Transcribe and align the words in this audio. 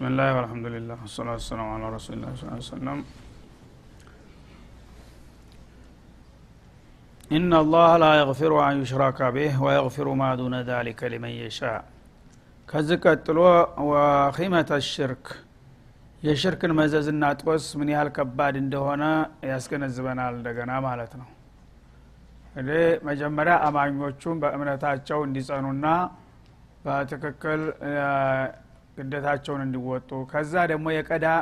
بسم 0.00 0.04
الله 0.10 0.28
والحمد 0.36 0.66
لله 0.74 0.96
والصلاة 1.02 1.36
والسلام 1.38 1.68
على 1.74 1.86
رسول 1.96 2.12
الله 2.16 2.30
صلى 2.34 2.42
الله 2.44 2.56
عليه 2.58 2.72
وسلم 2.74 2.98
إن 7.36 7.50
الله 7.62 7.90
لا 8.04 8.12
يغفر 8.20 8.52
أن 8.68 8.74
يشرك 8.82 9.18
به 9.36 9.52
ويغفر 9.64 10.06
ما 10.22 10.30
دون 10.40 10.54
ذلك 10.72 11.00
لمن 11.12 11.32
يشاء 11.46 11.80
ከዚህ 12.68 12.96
ቀጥሎ 13.04 13.38
ወኺመተ 13.90 14.70
ሽርክ 14.92 15.26
የሽርክን 16.26 16.72
መዘዝና 16.78 17.24
ጦስ 17.42 17.64
ምን 17.78 17.88
ያህል 17.94 18.08
ከባድ 18.16 18.54
እንደሆነ 18.62 19.02
ያስገነዝበናል 19.50 20.32
እንደገና 20.38 20.72
ማለት 20.86 21.12
ነው 21.20 21.28
እንግዲህ 22.58 22.88
መጀመሪያ 23.08 23.54
አማኞቹም 23.66 24.40
በእምነታቸው 24.42 25.20
እንዲጸኑና 25.28 25.86
በትክክል 26.86 27.62
ግዴታቸውን 28.97 29.61
እንዲወጡ። 29.65 30.09
ከዛ 30.31 30.53
ደግሞ 30.71 30.85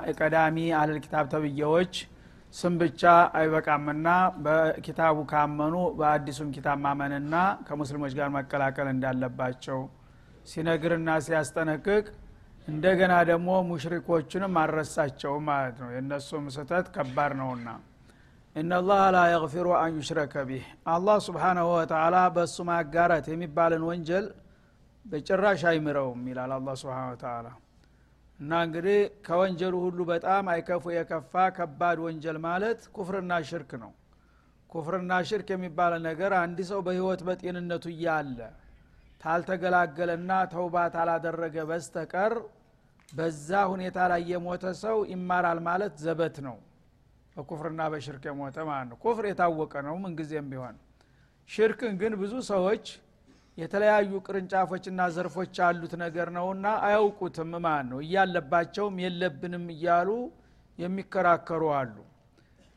የቀዳሚ 0.08 0.58
አህለል 0.78 1.00
ኪታብ 1.06 1.26
ተብዬዎች 1.34 1.94
ስም 2.54 2.74
ብቻ 2.82 3.02
አይበቃምና 3.40 4.08
በኪታቡ 4.46 5.18
ካመኑ 5.32 5.76
በአዲሱም 6.00 6.50
ኪታብ 6.56 6.78
ማመንና 6.86 7.36
ከሙስሊሞች 7.68 8.14
ጋር 8.20 8.30
መቀላቀል 8.36 8.88
እንዳለባቸው 8.94 9.80
ሲነግርና 10.48 11.10
ሲያስጠነቅቅ 11.26 12.06
እንደገና 12.68 13.14
ደግሞ 13.30 13.50
ሙሽሪኮቹንም 13.70 14.58
አልረሳቸውም 14.62 15.46
ማለት 15.50 15.78
ነው። 15.84 15.90
የእነሱም 15.94 16.46
ስህተት 16.56 16.88
ከባድ 16.96 17.34
ነውና። 17.40 17.70
እናላህ 18.56 19.02
ላ 19.16 19.20
የግፊሩ 19.32 19.68
አን 19.78 19.92
ዩሽረከ 19.98 20.44
ቢህ። 20.48 20.64
አላህ 20.94 21.18
ስብሓናሁ 21.26 21.68
ወተላ 21.74 22.16
በእሱ 22.36 22.58
ማጋረት 22.70 23.26
የሚባልን 23.32 23.84
ወንጀል 23.90 24.26
በጭራሽ 25.10 25.62
አይምረውም 25.70 26.22
ይላል 26.30 26.52
አላ 26.56 26.74
ስብን 26.82 27.06
ወተላ 27.12 27.48
እና 28.40 28.52
እንግዲህ 28.66 28.98
ከወንጀሉ 29.26 29.76
ሁሉ 29.86 30.00
በጣም 30.12 30.46
አይከፉ 30.52 30.84
የከፋ 30.94 31.34
ከባድ 31.58 31.98
ወንጀል 32.06 32.38
ማለት 32.46 32.82
ኩፍርና 32.96 33.40
ሽርክ 33.50 33.72
ነው። 33.82 33.92
ኩፍርና 34.70 35.14
ሽርክ 35.30 35.50
የሚባል 35.54 35.94
ነገር 36.06 36.32
አንድ 36.40 36.60
ሰው 36.70 36.80
በህይወት 36.88 37.22
በጤንነቱ 37.28 37.86
እያለ 37.94 38.40
ታልተገላገለና 39.24 40.32
ተውባት 40.52 40.94
አላደረገ 41.02 41.58
በስተቀር 41.70 42.34
በዛ 43.10 43.50
ሁኔታ 43.72 44.00
ላይ 44.12 44.22
የሞተ 44.32 44.66
ሰው 44.84 44.98
ይማራል 45.12 45.60
ማለት 45.68 45.94
ዘበት 46.04 46.38
ነው። 46.48 46.58
በኩፍርና 47.36 47.82
በሽርክ 47.92 48.24
የሞተ 48.30 48.58
ማለት 48.70 48.88
ነው። 48.92 48.98
ኩፍር 49.04 49.26
የታወቀ 49.30 49.74
ነው 49.88 49.96
ምንጊዜም 50.04 50.48
ቢሆን። 50.52 50.78
ሽርክን 51.50 51.94
ግን 52.02 52.14
ብዙ 52.22 52.34
ሰዎች 52.50 52.86
የተለያዩ 53.60 54.12
ቅርንጫፎችና 54.26 55.08
ዘርፎች 55.16 55.56
ያሉት 55.62 55.94
ነገር 56.02 56.28
ነውና 56.36 56.68
አያውቁትም 56.88 57.52
ማለት 57.60 57.88
ነው 57.92 58.00
እያለባቸውም 58.06 58.96
የለብንም 59.04 59.66
እያሉ 59.76 60.10
የሚከራከሩ 60.78 61.64
አሉ። 61.80 61.96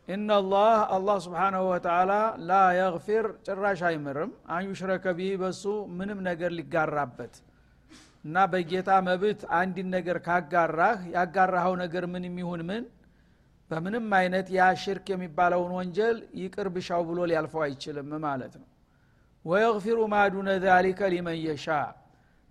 ኢናላህ 0.08 0.78
አላህ 0.94 1.16
ስብሓናሁ 1.27 1.62
ወተላ 1.69 2.12
ላ 2.48 2.60
የግፊር 2.78 3.27
ጭራሽ 3.47 3.80
አይምርም። 3.91 4.33
አንዩሽረከ 4.55 5.14
ቢህ 5.19 5.34
በሱ 5.42 5.62
ምንም 5.98 6.19
ነገር 6.28 6.50
ሊጋራበት 6.58 7.34
እና 8.25 8.42
በጌታ 8.50 8.91
መብት 9.06 9.41
አንድን 9.59 9.88
ነገር 9.94 10.19
ካጋራህ 10.26 10.98
ያጋራኸው 11.15 11.76
ነገር 11.82 12.04
ምን 12.12 12.26
የሚሆን 12.28 12.60
ምን 12.69 12.84
በምንም 13.71 14.06
አይነት 14.19 14.47
ያ 14.56 14.62
ሽርክ 14.82 15.06
የሚባለውን 15.12 15.72
ወንጀል 15.78 16.16
ይቅር 16.41 16.69
ብሻው 16.75 17.03
ብሎ 17.09 17.19
ሊያልፈው 17.31 17.62
አይችልም 17.66 18.10
ማለት 18.25 18.54
ነው 18.60 18.66
ወየግፊሩ 19.44 19.98
ማዱነ 20.12 20.48
ዛሊከ 20.64 21.00
ሊመን 21.12 21.38
የሻ። 21.44 21.66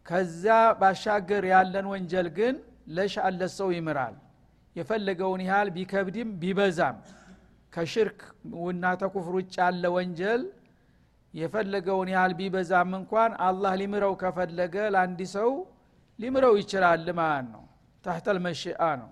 ከዛ 0.06 0.46
ባሻገር 0.80 1.44
ያለን 1.52 1.86
ወንጀል 1.92 2.28
ግን 2.38 2.56
ለሻለት 2.96 3.52
ሰው 3.58 3.70
ይምራል። 3.76 4.16
የፈለገውን 4.76 5.42
ያህል 5.48 5.70
ቢከብድም 5.76 6.30
ቢበዛም። 6.42 6.98
ከሽርክ 7.74 8.20
እና 8.72 8.86
ተኩፍር 9.02 9.34
ውጭ 9.40 9.54
ያለ 9.62 9.84
ወንጀል 9.96 10.42
የፈለገውን 11.34 12.10
ያህል 12.14 12.34
ቢበዛም 12.40 12.90
እንኳን 13.00 13.32
አላህ 13.46 13.74
ሊምረው 13.82 14.14
ከፈለገ 14.22 14.76
ለአንድ 14.94 15.22
ሰው 15.36 15.50
ሊምረው 16.20 16.54
ይችላል 16.62 17.06
ማለት 17.20 17.48
ነው። 17.54 17.64
ታህተል 18.06 18.38
መሽአ 18.46 18.82
ነው። 19.02 19.10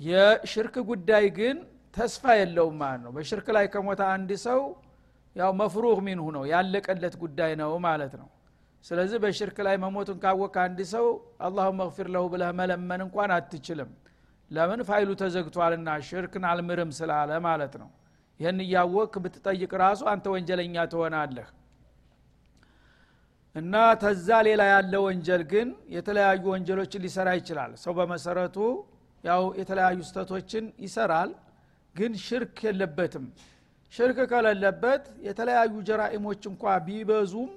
የሽርክ 0.00 0.76
ጉዳይ 0.90 1.26
ግን 1.38 1.56
ተስፋ 1.96 2.24
የለውም 2.40 2.76
ማለት 2.82 3.00
ነው። 3.04 3.10
በሽርክ 3.16 3.46
ላይ 3.56 3.66
ከሞተ 3.74 4.02
አንድ 4.14 4.30
ሰው 4.46 4.60
ያው 5.36 5.50
መፍሩህ 5.60 5.98
ሚንሁ 6.06 6.24
ነው 6.36 6.44
ያለቀለት 6.50 7.14
ጉዳይ 7.22 7.52
ነው 7.60 7.72
ማለት 7.86 8.14
ነው። 8.20 8.28
ስለዚህ 8.84 9.18
በሽርክ 9.22 9.58
ላይ 9.66 9.76
መሞቱን 9.82 10.18
ካወቅ 10.22 10.54
አንድ 10.62 10.78
ሰው 10.92 11.06
አላሁ 11.46 11.68
መግፊር 11.80 12.06
ለሁ 12.14 12.24
ብለህ 12.32 12.50
መለመን 12.60 13.00
እንኳን 13.06 13.30
አትችልም። 13.36 13.90
ለምን? 14.50 14.80
ፋይሉ 14.88 15.10
ተዘግቷልና 15.20 15.88
ሽርክን 16.06 16.44
አልምርም 16.48 16.90
ስላለ 16.98 17.30
ማለት 17.46 17.74
ነው። 17.82 17.90
ይህን 18.40 18.58
እያወቅ 18.64 19.12
ብትጠይቅ 19.24 19.72
ራሱ 19.82 20.00
አንተ 20.12 20.24
ወንጀለኛ 20.34 20.76
ትሆናለህ። 20.92 21.48
እና 23.54 23.74
ተዛ 24.02 24.28
ሌላ 24.46 24.62
ያለ 24.72 24.94
ወንጀል 25.06 25.42
ግን 25.52 25.68
የተለያዩ 25.94 26.44
ወንጀሎችን 26.52 27.02
ሊሰራ 27.04 27.28
ይችላል። 27.38 27.72
ሰው 27.82 27.92
በመሰረቱ 27.98 28.56
ያው 29.24 29.42
የተለያዩ 29.60 29.98
ስተቶችን 30.08 30.64
ይሰራል 30.84 31.30
ግን 31.94 32.12
ሽርክ 32.24 32.56
የለበትም 32.66 33.26
ሽርክ 33.92 34.18
ከሌለበት 34.30 35.04
የተለያዩ 35.26 35.74
ጀራኢሞች 35.88 36.42
እንኳ 36.50 36.62
ቢበዙም 36.86 37.50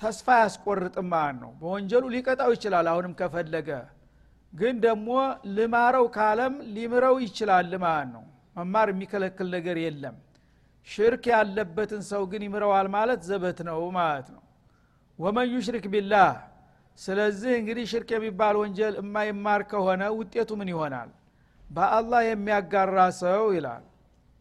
ተስፋ 0.00 0.26
ያስቆርጥም 0.40 1.06
ማለት 1.12 1.36
ነው። 1.42 1.50
በወንጀሉ 1.60 2.04
ሊቀጣው 2.14 2.50
ይችላል 2.56 2.86
አሁንም 2.92 3.14
ከፈለገ። 3.20 3.70
ግን 4.52 4.74
ደግሞ 4.84 5.08
ልማረው 5.56 6.06
ካለም 6.14 6.54
ሊምረው 6.74 7.16
ይችላል 7.24 7.72
ማለት 7.84 8.08
ነው። 8.14 8.24
መማር 8.56 8.88
የሚከለክል 8.92 9.48
ነገር 9.56 9.76
የለም። 9.84 10.16
ሽርክ 10.88 11.24
ያለበትን 11.32 12.02
ሰው 12.10 12.22
ግን 12.30 12.42
ይምረዋል 12.46 12.86
ማለት 12.94 13.20
ዘበት 13.28 13.58
ነው 13.68 13.80
ማለት 13.98 14.28
ነው። 14.34 14.42
ومن 15.18 15.46
يشرك 15.54 15.86
بالله 15.94 16.30
ስለዚህ 16.98 17.52
እንግዲህ 17.58 17.84
ሽርክ 17.92 18.10
የሚባል 18.14 18.54
ወንጀል 18.60 18.94
የማይማር 19.00 19.62
ከሆነ 19.70 20.02
ውጤቱ 20.18 20.50
ምን 20.60 20.68
ይሆናል? 20.72 21.10
በአላህ 21.62 22.20
የሚያጋራ 22.26 22.98
ሰው 23.20 23.44
ይላል 23.56 23.84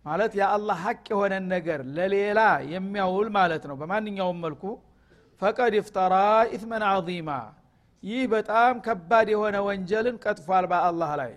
ማለት 0.07 0.33
የአላህ 0.39 0.77
ሀቅ 0.83 1.03
የሆነን 1.11 1.45
ነገር 1.53 1.79
ለሌላ 1.95 2.39
የሚያውል 2.73 3.27
ማለት 3.37 3.63
ነው። 3.69 3.75
በማንኛውም 3.81 4.39
መልኩ 4.45 4.63
فقد 5.41 5.73
افترى 5.77 6.15
إثما 6.49 6.83
عظيما 6.89 7.31
ይህ 8.03 8.21
በጣም 8.33 8.73
ከባድ 8.85 9.27
የሆነ 9.33 9.57
ወንጀልን 9.67 10.17
ቀጥፏል 10.23 10.65
በአላህ 10.71 11.11
ላይ። 11.21 11.33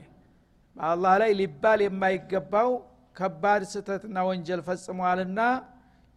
በአላህ 0.76 1.14
ላይ 1.22 1.30
ሊባል 1.40 1.80
የማይገባው 1.84 2.70
ከባድ 3.16 3.62
ስተትና 3.70 4.18
ወንጀል 4.28 4.60
ፈጽሟልና 4.66 5.40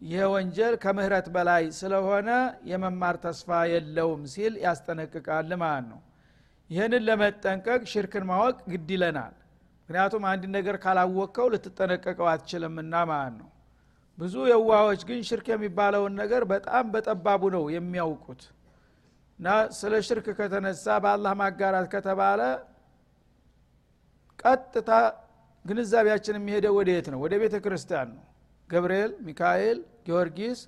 ይህ 0.02 0.24
ወንጀል 0.34 0.74
ከምህረት 0.84 1.28
በላይ 1.36 1.64
ስለሆነ 1.78 2.30
የመማር 2.70 3.16
ተስፋ 3.24 3.60
የለውም 3.72 4.24
ሲል 4.34 4.54
ያስጠነቅቃል 4.66 5.52
ማለት 5.62 5.86
ነው። 5.92 6.00
ይህንን 6.70 7.04
ለመጠንቀቅ 7.08 7.82
ሽርክን 7.92 8.26
ማወቅ 8.30 8.58
ግድ 8.72 8.90
ይለናል 8.96 9.34
ምክንያቱም 9.84 10.24
አንድ 10.30 10.44
ነገር 10.56 10.76
ካላወቅከው 10.84 11.48
ልትጠነቀቀው 11.54 12.28
አትችልምና 12.32 12.94
ማለት 13.10 13.36
ነው። 13.40 13.50
ብዙ 14.18 14.36
የዋሆች 14.50 15.02
ግን 15.08 15.20
ሽርክ 15.30 15.48
የሚባለውን 15.52 16.14
ነገር 16.22 16.42
በጣም 16.52 16.86
በጠባቡ 16.94 17.42
ነው 17.56 17.64
የሚያውቁት። 17.76 18.42
እና 19.40 19.48
ስለ 19.78 19.94
ሽርክ 20.08 20.28
ከተነሳ 20.38 20.86
በአላህ 21.04 21.34
ማጋራት 21.40 21.88
ከተባለ 21.94 22.42
ቀጥታ 24.40 24.92
ግንዛቤያችን 25.66 26.38
የሚሄደው 26.40 26.74
ወደ 26.80 26.90
የት 26.96 27.08
ነው? 27.14 27.20
ወደ 27.24 27.34
ቤተ 27.42 27.56
ክርስቲያን 27.66 28.10
ነው። 28.16 28.24
ገብርኤል 28.70 29.12
ሚካኤል 29.28 29.78
ጊዮርጊስ 30.08 30.60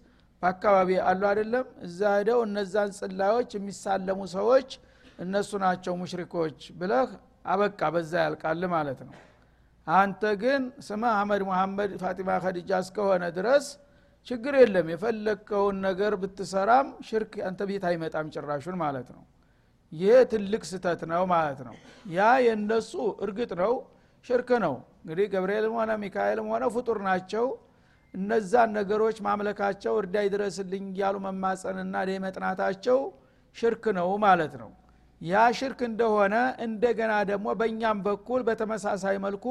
በአካባቢ 0.42 0.90
አሉ 1.10 1.22
አይደለም? 1.30 1.66
እዛ 1.86 2.00
ሄደው 2.18 2.40
እነዛን 2.48 2.90
ጽላዮች 3.00 3.50
የሚሳለሙ 3.58 4.20
ሰዎች 4.36 4.70
እነሱ 5.20 5.52
ናቸው 5.64 5.94
ሙሽሪኮች 6.02 6.60
ብለህ 6.80 7.10
አበቃ 7.46 7.82
በዛ 7.94 8.14
ያልቃል 8.24 8.64
ማለት 8.74 9.00
ነው። 9.08 9.16
አንተ 9.88 10.24
ግን 10.42 10.62
ስመ 10.86 11.04
አህመድ 11.14 11.42
መሐመድ 11.50 11.92
ፋጢማ 12.02 12.30
ከዲጃ 12.44 12.72
እስከሆነ 12.84 13.24
ድረስ 13.38 13.66
ችግር 14.28 14.54
የለም። 14.62 14.88
የፈለግከውን 14.94 15.76
ነገር 15.88 16.14
ብትሰራም 16.22 16.88
ሽርክ 17.08 17.34
አንተ 17.50 17.62
ቤት 17.70 17.84
አይመጣም 17.90 18.32
ጭራሹን 18.36 18.78
ማለት 18.84 19.10
ነው። 19.16 19.24
ይህ 19.92 20.18
ትልቅ 20.32 20.64
ስተት 20.70 21.02
ነው 21.12 21.24
ማለት 21.34 21.60
ነው። 21.68 21.76
ያ 22.12 22.30
የእነሱ 22.46 22.94
እርግጥ 23.26 23.52
ነው 23.62 23.74
ሽርክ 24.26 24.50
ነው። 24.66 24.74
እንግዲህ 25.02 25.28
ገብርኤልም 25.34 25.76
ሆነ 25.80 25.92
ሚካኤልም 26.04 26.48
ሆነ 26.54 26.66
ፍጡር 26.76 27.00
ናቸው። 27.08 27.46
እነዛን 28.14 28.70
ነገሮች 28.78 29.18
ማምለካቸው 29.26 29.94
እርዳይ 30.02 30.28
ድረስልኝ 30.34 30.86
እያሉ 30.92 31.16
መማፀንና 31.26 31.96
መጥናታቸው 32.26 33.00
ሽርክ 33.56 33.86
ነው 33.98 34.10
ማለት 34.26 34.54
ነው 34.62 34.70
ያ 35.22 35.44
ሽርክ 35.58 35.80
እንደሆነ 35.88 36.36
እንደገና 36.66 37.14
ደግሞ 37.30 37.48
በእኛም 37.60 38.00
በኩል 38.08 38.42
በተመሳሳይ 38.48 39.18
መልኩ 39.26 39.46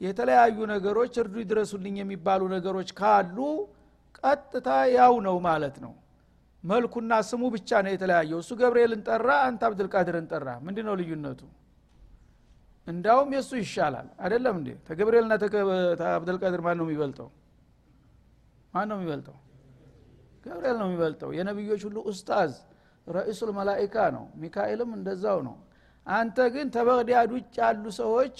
የተለያዩ 0.00 0.58
ነገሮች 0.72 1.14
እርዱ 1.22 1.34
ይድረሱልኝ 1.42 1.96
የሚባሉ 2.00 2.42
ነገሮች 2.52 2.90
ካሉ 3.00 3.38
ቀጥታ 4.20 4.68
ያው 4.94 5.14
ነው 5.26 5.36
ማለት 5.48 5.76
ነው። 5.84 5.92
መልኩና 6.64 7.12
ስሙ 7.28 7.42
ብቻ 7.54 7.70
ነው 7.84 7.92
የተለያየው። 7.94 8.38
እሱ 8.42 8.50
ገብርኤልን 8.60 9.02
ጠራ 9.06 9.28
አንተ 9.46 9.60
አብድልቃድርን 9.68 10.26
ጠራ። 10.32 10.48
ምንድ 10.64 10.78
ነው 10.88 10.94
ልዩነቱ? 11.00 11.40
እንዳውም 12.86 13.30
የእሱ 13.36 13.50
ይሻላል። 13.62 14.08
አይደለም 14.22 14.56
እንዴ? 14.60 14.70
ተገብርኤልና 14.88 15.32
አብደልቃድር 16.10 16.60
ማን 16.66 16.76
ነው 16.80 16.86
የሚበልጠው? 16.86 17.28
ማን 18.74 18.86
ነው 18.90 18.96
የሚበልጠው? 18.98 19.36
ገብርኤል 20.46 20.76
ነው 20.80 20.86
የሚበልጠው። 20.88 21.30
የነቢዮች 21.38 21.82
ሁሉ 21.88 21.96
ኡስታዝ 22.10 22.52
ረኢሱል 23.10 23.50
መላይካ 23.58 23.96
ነው 24.16 24.24
ሚካኤልም 24.42 24.90
እንደዛው 24.98 25.38
ነው። 25.48 25.56
አንተ 26.06 26.38
ግን 26.54 26.66
ተበግዳድ 26.74 27.30
ውጭ 27.36 27.54
ያሉ 27.60 27.84
ሰዎች 28.00 28.36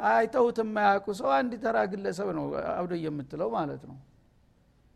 አይተውት 0.00 0.58
የማያውቁ 0.62 1.06
ሰው 1.18 1.28
አንድ 1.36 1.52
ተራ 1.64 1.78
ግለሰብ 1.92 2.28
ነው 2.38 2.44
አብደየ 2.74 3.06
የምትለው 3.08 3.48
ማለት 3.56 3.82
ነው። 3.90 3.96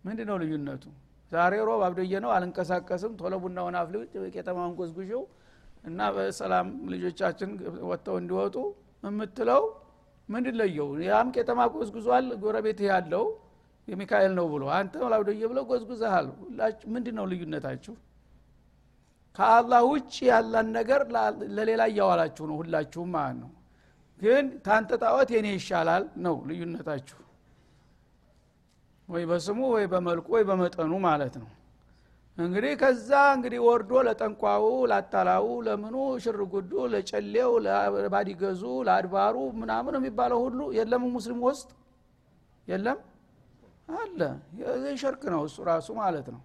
ምንድ 0.04 0.20
ነው 0.28 0.36
ልዩነቱ? 0.42 0.84
ዛሬ 1.32 1.54
ሮብ 1.68 1.80
አብደየ 1.86 2.14
ነው 2.24 2.30
አልንቀሳቀስም። 2.36 3.12
ቶሎ 3.20 3.34
ቡናውን 3.42 3.74
አፍሊ 3.80 3.94
ቄጠማውን 4.36 4.74
ጎዝጉዤው 4.78 5.22
እና 5.84 6.00
በሰላም 6.14 6.68
ልጆቻችን 6.92 7.50
ወጥተው 7.90 8.16
እንዲወጡ 8.20 8.56
የምትለው 9.02 9.62
ምንድ 10.28 10.46
ለየው? 10.60 10.88
ያም 11.08 11.28
ቄጠማ 11.36 11.60
ጎዝጉዟል 11.74 12.26
ጎረቤት 12.42 12.80
ያለው 12.88 13.24
የሚካኤል 13.88 14.32
ነው 14.38 14.46
ብሎ 14.52 14.64
አንተ 14.78 14.94
ላውደየ 15.12 15.42
ብለው 15.52 15.64
ጎዝጉዘሃል። 15.70 16.26
ምንድ 16.94 17.06
ነው 17.18 17.26
ልዩነታችሁ 17.30 17.94
ከአላህ 19.38 19.82
ውጭ 19.90 20.14
ያለን 20.28 20.68
ነገር 20.76 21.00
ለሌላ 21.56 21.82
እያዋላችሁ 21.90 22.44
ነው 22.50 22.56
ሁላችሁም 22.60 23.10
ማለት 23.16 23.36
ነው። 23.42 23.50
ግን 24.20 24.44
ታንተ 24.64 24.90
ጣዖት 25.02 25.28
የኔ 25.34 25.48
ይሻላል 25.56 26.04
ነው 26.24 26.36
ልዩነታችሁ። 26.48 27.18
ወይ 29.08 29.24
በስሙ 29.30 29.60
ወይ 29.74 29.84
በመልኩ 29.92 30.26
ወይ 30.36 30.44
በመጠኑ 30.48 30.92
ማለት 31.06 31.34
ነው። 31.42 31.48
እንግዲህ 32.38 32.72
ከዛ 32.80 33.10
እንግዲህ 33.36 33.60
ወርዶ 33.66 33.92
ለጠንቋው 34.06 34.66
ላታላው 34.90 35.46
ለምኑ 35.66 35.94
ሽርጉዱ 36.24 36.72
ለጨሌው 36.92 37.52
ለባዲገዙ 37.64 38.64
ለአድባሩ 38.88 39.36
ምናምን 39.60 39.96
የሚባለው 39.98 40.40
ሁሉ 40.46 40.60
የለም 40.76 41.04
ሙስሊም 41.14 41.40
ውስጥ? 41.48 41.68
የለም? 42.68 42.98
አለ። 43.94 44.20
የሸርክ 44.84 45.22
ነው 45.34 45.42
እሱ 45.48 45.58
ራሱ 45.70 45.88
ማለት 46.00 46.28
ነው 46.34 46.42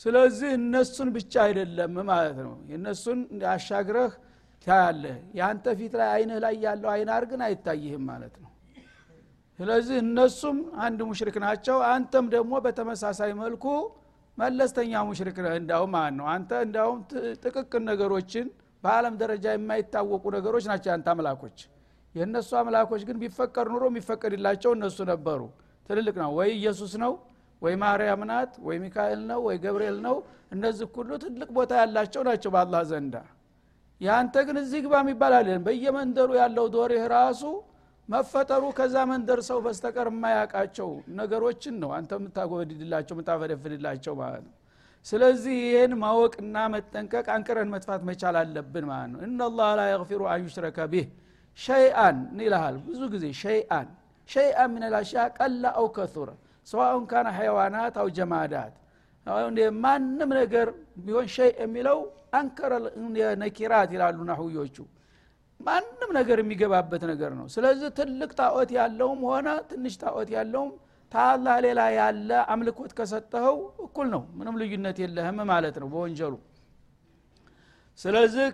ስለዚህ 0.00 0.50
እነሱን 0.58 1.08
ብቻ 1.16 1.32
አይደለም 1.46 1.94
ማለት 2.10 2.38
ነው። 2.44 2.54
የእነሱን 2.70 3.18
አሻግረህ 3.50 4.12
ታያለህ። 4.66 5.16
የአንተ 5.38 5.66
ፊት 5.78 5.92
ላይ 6.00 6.08
አይንህ 6.14 6.38
ላይ 6.44 6.54
ያለው 6.64 6.90
አይናር 6.94 7.24
ግን 7.30 7.40
አይታይህም 7.46 8.04
ማለት 8.10 8.34
ነው። 8.36 8.48
ስለዚህ 9.58 9.96
እነሱም 10.04 10.58
አንድ 10.84 11.00
ሙሽሪክ 11.08 11.36
ናቸው። 11.44 11.78
አንተም 11.90 12.26
ደግሞ 12.34 12.52
በተመሳሳይ 12.66 13.32
መልኩ 13.40 13.64
መለስተኛ 14.38 14.92
ሙሽሪክ 15.08 15.38
ነህ 15.44 15.54
እንዳውም 15.60 15.90
ማለት 15.96 16.14
ነው። 16.20 16.26
አንተ 16.34 16.50
እንዳውም 16.66 16.98
ጥቅቅን 17.42 17.82
ነገሮችን 17.90 18.46
በአለም 18.84 19.14
ደረጃ 19.22 19.46
የማይታወቁ 19.54 20.24
ነገሮች 20.36 20.64
ናቸው 20.70 20.90
ያንተ 20.92 21.08
አምላኮች። 21.12 21.58
የእነሱ 22.14 22.50
አምላኮች 22.60 23.02
ግን 23.08 23.16
ቢፈቀድ 23.22 23.66
ኑሮ 23.72 23.84
የሚፈቀድላቸው 23.90 24.70
እነሱ 24.76 24.98
ነበሩ። 25.10 25.40
ትልልቅ 25.90 26.16
ነው። 26.22 26.30
ወይ 26.38 26.50
ኢየሱስ 26.56 26.92
ነው 27.02 27.12
ወይ 27.62 27.74
ማርያም 27.80 28.22
ናት 28.28 28.52
ወይ 28.66 28.76
ሚካኤል 28.82 29.20
ነው 29.30 29.40
ወይ 29.46 29.56
ገብርኤል 29.64 29.98
ነው። 30.06 30.16
እነዚህ 30.54 30.86
ሁሉ 30.94 31.10
ትልቅ 31.24 31.48
ቦታ 31.56 31.72
ያላቸው 31.80 32.22
ናቸው 32.28 32.50
በአላህ 32.54 32.82
ዘንዳ። 32.90 33.14
ያንተ 34.00 34.34
ግን 34.46 34.56
እዚህ 34.62 34.80
ግባ 34.84 34.94
የሚባል 35.02 35.34
በየመንደሩ 35.66 36.30
ያለው 36.40 36.66
ዶሬህ 36.74 37.04
ራሱ 37.14 37.42
መፈጠሩ 38.08 38.62
ከዛ 38.78 38.96
መንደር 39.10 39.40
ሰው 39.48 39.58
በስተቀር 39.64 40.08
የማያውቃቸው 40.10 40.88
ነገሮችን 41.18 41.74
ነው 41.82 41.90
አንተ 41.98 42.10
የምታጎበድድላቸው 42.18 43.14
የምታፈደፍድላቸው 43.16 44.14
ማለት 44.20 44.42
ነው። 44.46 44.54
ስለዚህ 45.06 45.56
ይህን 45.66 45.92
ማወቅና 46.00 46.56
መጠንቀቅ 46.72 47.26
አንቅረን 47.34 47.68
መጥፋት 47.74 48.02
መቻል 48.08 48.36
አለብን 48.40 48.84
ማለት 48.90 49.10
ነው። 49.12 49.20
እናላህ 49.26 49.70
ላ 49.78 49.84
የግፊሩ 49.90 50.22
አን 50.32 50.42
ዩሽረከ 50.46 50.78
ቢህ። 50.92 51.06
ሸይአን 51.58 52.16
ይልሃል 52.40 52.76
ብዙ 52.88 53.00
ጊዜ 53.14 53.26
ሸይአን። 53.40 53.88
ሸይአን 54.28 54.70
ምን 54.74 54.84
ላሻ 54.94 55.12
ቀላ 55.38 55.64
አው 55.78 55.86
ከቱረ 55.96 56.28
ሰዋኡን 56.70 57.04
ካነ 57.10 57.28
ሐይዋናት 57.38 57.94
አው 58.00 58.08
ጀማዳት 58.18 58.74
ማንም 59.84 60.30
ነገር 60.40 60.68
ቢሆን 61.04 61.26
ሸይ 61.34 61.50
የሚለው 61.62 61.98
አንከረ 62.38 62.72
ነኪራት 63.42 63.90
ይላሉ 63.94 64.18
ናሁዮቹ 64.28 64.76
ማንም 65.60 66.10
ነገር 66.18 66.38
የሚገባበት 66.42 67.02
ነገር 67.10 67.32
ነው 67.38 67.46
ስለዚህ 67.54 67.88
ትልቅ 67.98 68.30
ጣዖት 68.40 68.70
ያለውም 68.78 69.20
ሆነ 69.30 69.48
ትንሽ 69.70 69.94
ጣዖት 70.02 70.30
ያለውም 70.36 70.70
ታላህ 71.12 71.56
ሌላ 71.64 71.80
ያለ 71.98 72.30
አምልኮት 72.52 72.92
ከሰጠኸው 72.98 73.56
እኩል 73.86 74.08
ነው 74.14 74.22
ምንም 74.38 74.56
ልዩነት 74.60 74.98
የለህም 75.02 75.38
ማለት 75.50 75.76
ነው 75.82 75.88
በወንጀሉ 75.94 76.34
ስለዚህ 77.98 78.46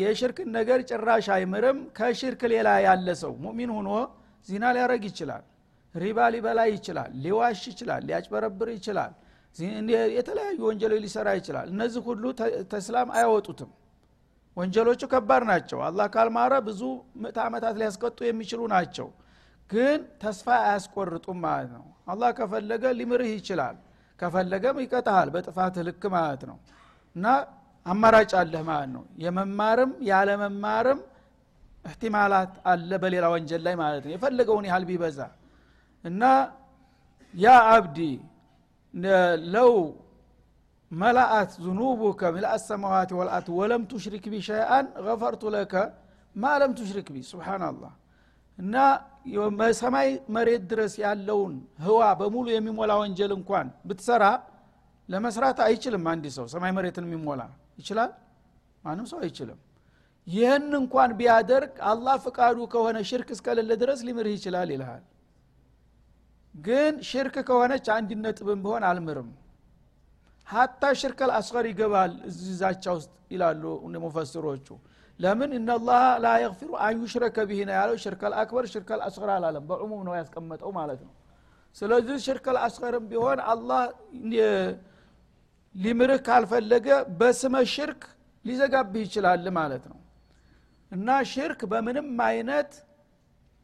የሽርክን 0.00 0.48
ነገር 0.56 0.78
ጭራሽ 0.90 1.26
አይምርም። 1.34 1.78
ከሽርክ 1.98 2.42
ሌላ 2.52 2.68
ያለ 2.86 3.08
ሰው 3.22 3.32
ሙሚን 3.44 3.70
ሆኖ 3.76 3.90
ዚና 4.48 4.64
ሊያረግ 4.76 5.02
ይችላል 5.10 5.42
ሪባ 5.94 6.18
ሊበላ 6.34 6.60
ይችላል 6.72 7.10
ሊዋሽ 7.24 7.60
ይችላል 7.70 8.02
ሊያጭበረብር 8.08 8.68
ይችላል 8.76 9.12
የተለያዩ 10.16 10.58
ወንጀሎች 10.68 11.00
ሊሰራ 11.04 11.28
ይችላል። 11.38 11.66
እነዚህ 11.72 12.02
ሁሉ 12.06 12.22
ተስላም 12.72 13.08
አያወጡትም። 13.16 13.70
ወንጀሎቹ 14.56 15.02
ከባድ 15.12 15.42
ናቸው። 15.50 15.78
አላህ 15.88 16.06
ካልማረ 16.14 16.52
ብዙ 16.66 16.80
ምዕት 17.22 17.38
ዓመታት 17.44 17.74
ሊያስቀጡ 17.80 18.18
የሚችሉ 18.26 18.60
ናቸው። 18.74 19.08
ግን 19.70 20.00
ተስፋ 20.22 20.46
አያስቆርጡም 20.62 21.38
ማለት 21.44 21.70
ነው። 21.76 21.84
አላህ 22.06 22.30
ከፈለገ 22.38 22.84
ሊምርህ 22.98 23.30
ይችላል 23.38 23.76
ከፈለገም 24.18 24.76
ይቀጣሃል 24.82 25.28
በጥፋት 25.34 25.76
ልክ 25.86 26.02
ማለት 26.16 26.42
ነው። 26.50 26.58
እና 27.16 27.26
አማራጭ 27.86 28.32
አለህ 28.40 28.62
ማለት 28.68 28.90
ነው። 28.96 29.04
የመማርም 29.24 29.92
ያለመማርም 30.10 31.00
احتمالات 31.84 32.52
አለ 32.64 32.90
በሌላ 33.02 33.24
ወንጀል 33.32 33.62
ላይ 33.66 33.74
ማለት 33.82 34.02
ነው። 34.06 34.12
የፈለገውን 34.14 34.66
ያህል 34.70 34.84
ቢበዛ 34.90 35.18
እና 36.04 36.22
يا 37.34 37.48
عبدي 37.72 37.98
لو 39.54 39.74
ملأت 40.90 41.50
ذنوبك 41.64 42.20
ملء 42.34 42.62
السماوات 42.70 43.10
والأرض 43.18 43.46
ولم 43.58 43.82
تشرك 43.92 44.24
بي 44.32 44.40
شيئا 44.48 44.86
غفرت 45.06 45.42
لك 45.54 45.74
ما 46.36 46.50
لم 46.60 46.72
تشرك 46.80 47.08
بي። 47.14 47.18
سبحان 47.30 47.65
الله 47.65 47.92
እና 48.58 48.74
በሰማይ 49.58 50.08
መሬት 50.36 50.62
ድረስ 50.70 50.94
ያለውን 51.04 51.54
ህዋ 51.84 52.00
በሙሉ 52.20 52.46
የሚሞላ 52.54 52.92
ወንጀል 53.02 53.32
እንኳን 53.38 53.66
ብትሰራ 53.88 54.24
ለመስራት 55.08 55.58
አይችልም 55.66 56.04
አንድ 56.12 56.24
ሰው። 56.36 56.46
ሰማይ 56.54 56.72
መሬትን 56.76 57.06
የሚሞላ 57.08 57.42
ይችላል? 57.80 58.10
ማንም 58.84 59.06
ሰው 59.10 59.18
አይችልም። 59.24 59.58
ይህን 60.26 60.68
እንኳን 60.80 61.10
ቢያደርግ 61.18 61.72
አላህ 61.90 62.16
ፍቃዱ 62.24 62.58
ከሆነ 62.72 62.98
ሽርክ 63.08 63.28
እስከሌለ 63.36 63.70
ድረስ 63.82 64.00
ሊምርህ 64.06 64.34
ይችላል 64.38 64.68
ይልሃል 64.74 65.02
ግን 66.54 66.94
ሽርክ 67.08 67.36
ከሆነች 67.48 67.86
አንድ 67.94 68.10
ነጥብን 68.24 68.58
ቢሆን 68.64 68.84
አልምርም። 68.88 69.30
ሀታ 70.46 70.82
ሽርከል 71.00 71.30
አስገር 71.38 71.64
ይገባል 71.70 72.12
እዚዛቻ 72.28 72.84
ውስጥ 72.96 73.12
ይላሉ 73.32 73.62
ሙፈስሮቹ 74.04 74.66
ለምን? 75.20 75.50
እነላህ 75.58 76.02
ላ 76.24 76.28
የግፊሩ 76.42 76.70
አን 76.84 76.94
ዩሽረከ 77.00 77.36
ቢህ 77.48 77.60
ነው 77.68 77.74
ያለው። 77.78 77.96
ሽርከል 78.04 78.32
አክበር 78.40 78.64
ሽርከል 78.72 79.00
አስገር 79.06 79.30
አላለም። 79.34 79.64
በዕሙም 79.70 80.00
ነው 80.08 80.14
ያስቀመጠው 80.20 80.70
ማለት 80.78 81.00
ነው። 81.06 81.12
ስለዚህ 81.76 82.16
ሽርከል 82.26 82.56
አስገርም 82.64 83.04
ቢሆን 83.10 83.38
አላህ 83.52 83.82
ሊምርህ 85.74 86.20
ካልፈለገ 86.26 86.88
በስመ 87.20 87.54
ሽርክ 87.74 88.02
ሊዘጋብህ 88.44 89.02
ይችላል 89.06 89.46
ማለት 89.58 89.84
ነው። 89.92 89.98
እና 90.92 91.08
ሽርክ 91.30 91.60
በምንም 91.72 92.08
አይነት 92.26 92.72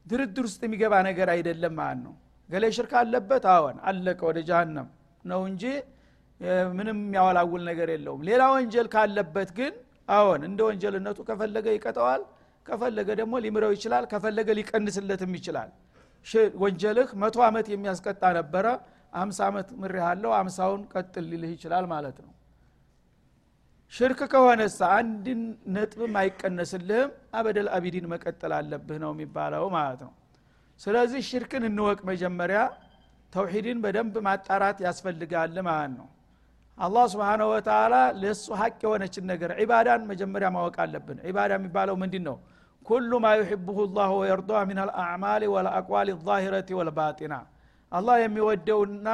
ድርድር 0.06 0.44
ውስጥ 0.48 0.60
የሚገባ 0.66 0.94
ነገር 1.08 1.28
አይደለም 1.34 1.74
ማለት 1.80 2.00
ነው 2.06 2.14
ገሌ 2.50 2.64
ሽርክ 2.76 2.92
አለበት? 3.00 3.44
አዎን 3.54 3.76
አለቀ 3.88 4.20
ወደ 4.28 4.38
ጃሃንም 4.48 4.88
ነው 5.24 5.40
እንጂ 5.50 5.62
ምንም 6.76 6.98
የሚያወላውል 6.98 7.62
ነገር 7.70 7.88
የለውም። 7.94 8.20
ሌላ 8.28 8.42
ወንጀል 8.54 8.86
ካለበት 8.92 9.50
ግን 9.58 9.72
አዎን 10.08 10.42
እንደ 10.48 10.60
ወንጀልነቱ 10.68 11.18
ከፈለገ 11.28 11.66
ይቀጠዋል 11.76 12.22
ከፈለገ 12.66 13.08
ደግሞ 13.20 13.34
ሊምረው 13.44 13.72
ይችላል 13.76 14.04
ከፈለገ 14.12 14.48
ሊቀንስለትም 14.58 15.32
ይችላል። 15.38 15.70
ወንጀልህ 16.62 17.08
መቶ 17.22 17.36
ዓመት 17.46 17.66
የሚያስቀጣ 17.72 18.22
ነበረ 18.38 18.66
አምሳ 19.14 19.38
ዓመት 19.48 19.68
ምሬህ 19.80 20.04
አለው 20.08 20.32
አምሳውን 20.38 20.82
ቀጥል 20.92 21.26
ሊልህ 21.30 21.52
ይችላል 21.56 21.84
ማለት 21.92 22.18
ነው። 22.24 22.32
ሽርክ 23.92 24.20
ከሆነሳ 24.32 24.78
አንድ 24.96 25.26
ነጥብም 25.74 26.14
አይቀነስልህም 26.22 27.10
አበደል 27.38 27.68
አቢዲን 27.76 28.06
መቀጠል 28.12 28.52
አለብህ 28.58 28.98
ነው 29.04 29.12
የሚባለው 29.14 29.64
ማለት 29.76 30.00
ነው 30.06 30.12
ስለዚህ 30.80 31.20
ሽርክን 31.28 31.64
እንወቅ 31.68 31.98
መጀመሪያ። 32.10 32.60
ተውሂድን 33.32 33.78
በደንብ 33.84 34.14
ማጣራት 34.26 34.78
ያስፈልጋል 34.84 35.56
ማለት 35.66 35.92
ነው። 35.98 36.06
አላህ 36.78 37.04
ስብሓነ 37.12 37.42
ወተላ 37.50 37.94
ለእሱ 38.20 38.46
ሀቅ 38.60 38.78
የሆነችን 38.84 39.24
ነገር 39.30 39.50
ዒባዳን 39.60 40.02
መጀመሪያ 40.10 40.48
ማወቅ 40.56 40.76
አለብን። 40.84 41.18
ዒባዳ 41.28 41.50
የሚባለው 41.58 41.96
ምንድን 42.02 42.24
ነው 42.28 42.36
ኩሉ 42.86 43.10
ማ 43.24 43.30
ዩሕብሁ 43.40 43.78
ላሁ 43.96 44.12
ወየርዷ 44.20 44.50
ምን 44.68 44.78
አልአዕማል 44.84 45.42
ወልአቅዋል 45.54 46.08
ዛሂረቲ 46.22 46.70
ወልባጢና 46.78 47.34
አላህ 47.92 48.16
የሚወደውና 48.22 49.08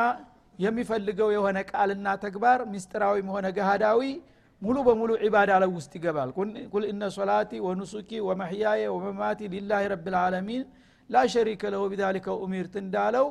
የሚፈልገው 0.59 1.28
የሆነ 1.37 1.59
ቃልና 1.71 2.09
ተግባር 2.25 2.59
ሚስጥራዊም 2.73 3.28
ሆነ 3.35 3.47
ገሃዳዊ 3.56 4.00
ሙሉ 4.62 4.76
በሙሉ 4.87 5.11
ዒባዳ 5.25 5.52
ለው 5.62 5.71
ውስጥ 5.78 5.92
ይገባል። 5.99 6.30
ቁል 6.73 6.85
እነ 6.92 7.02
ሶላቲ 7.16 7.52
ወኑሱኪ 7.66 8.11
ወመሕያየ 8.28 8.83
ወመማቲ 8.97 9.40
ሊላህ 9.54 9.83
ረብልዓለሚን 9.92 10.62
ላ 10.64 10.83
ሸሪከ 11.32 11.62
ለሁ 11.73 11.82
ቢዛሊከ 11.92 12.26
ኡሚርት 12.42 12.75
እንዳለው 12.82 13.26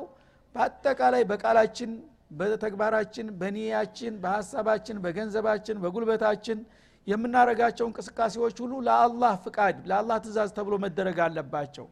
በአጠቃላይ 0.54 1.22
በቃላችን 1.30 1.90
በተግባራችን 2.38 3.26
በኒያችን 3.40 4.14
በሀሳባችን 4.22 4.96
በገንዘባችን 5.04 5.76
በጉልበታችን 5.82 6.58
የምናረጋቸው 7.06 7.86
እንቅስቃሴዎች 7.88 8.56
ሁሉ 8.62 8.74
ለአላህ 8.86 9.34
ፍቃድ 9.44 9.76
ለአላህ 9.90 10.18
ትእዛዝ 10.24 10.50
ተብሎ 10.58 10.74
መደረግ 10.84 11.18
አለባቸው። 11.24 11.86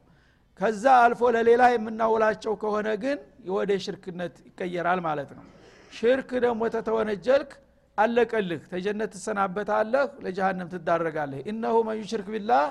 ከዛ 0.60 0.84
አልፎ 1.02 1.30
ለሌላ 1.36 1.62
የምናውላቸው 1.72 2.52
ከሆነ 2.62 2.88
ግን 3.02 3.18
ወደ 3.54 3.70
ሽርክነት 3.84 4.34
ይቀየራል 4.48 5.00
ማለት 5.06 5.30
ነው። 5.38 5.44
ሽርክ 5.92 6.30
ደግሞ 6.44 6.62
ተተወነጀልክ 6.74 7.50
አለቀልህ 7.98 8.62
ተጀነት 8.72 9.10
ትሰናበታለህ 9.14 10.06
ለጀሃነም 10.24 10.68
ትዳረጋለህ። 10.74 11.40
ኢነሁ 11.50 11.76
መን 11.88 11.98
ዩሽርክ 12.02 12.28
ቢላህ 12.34 12.64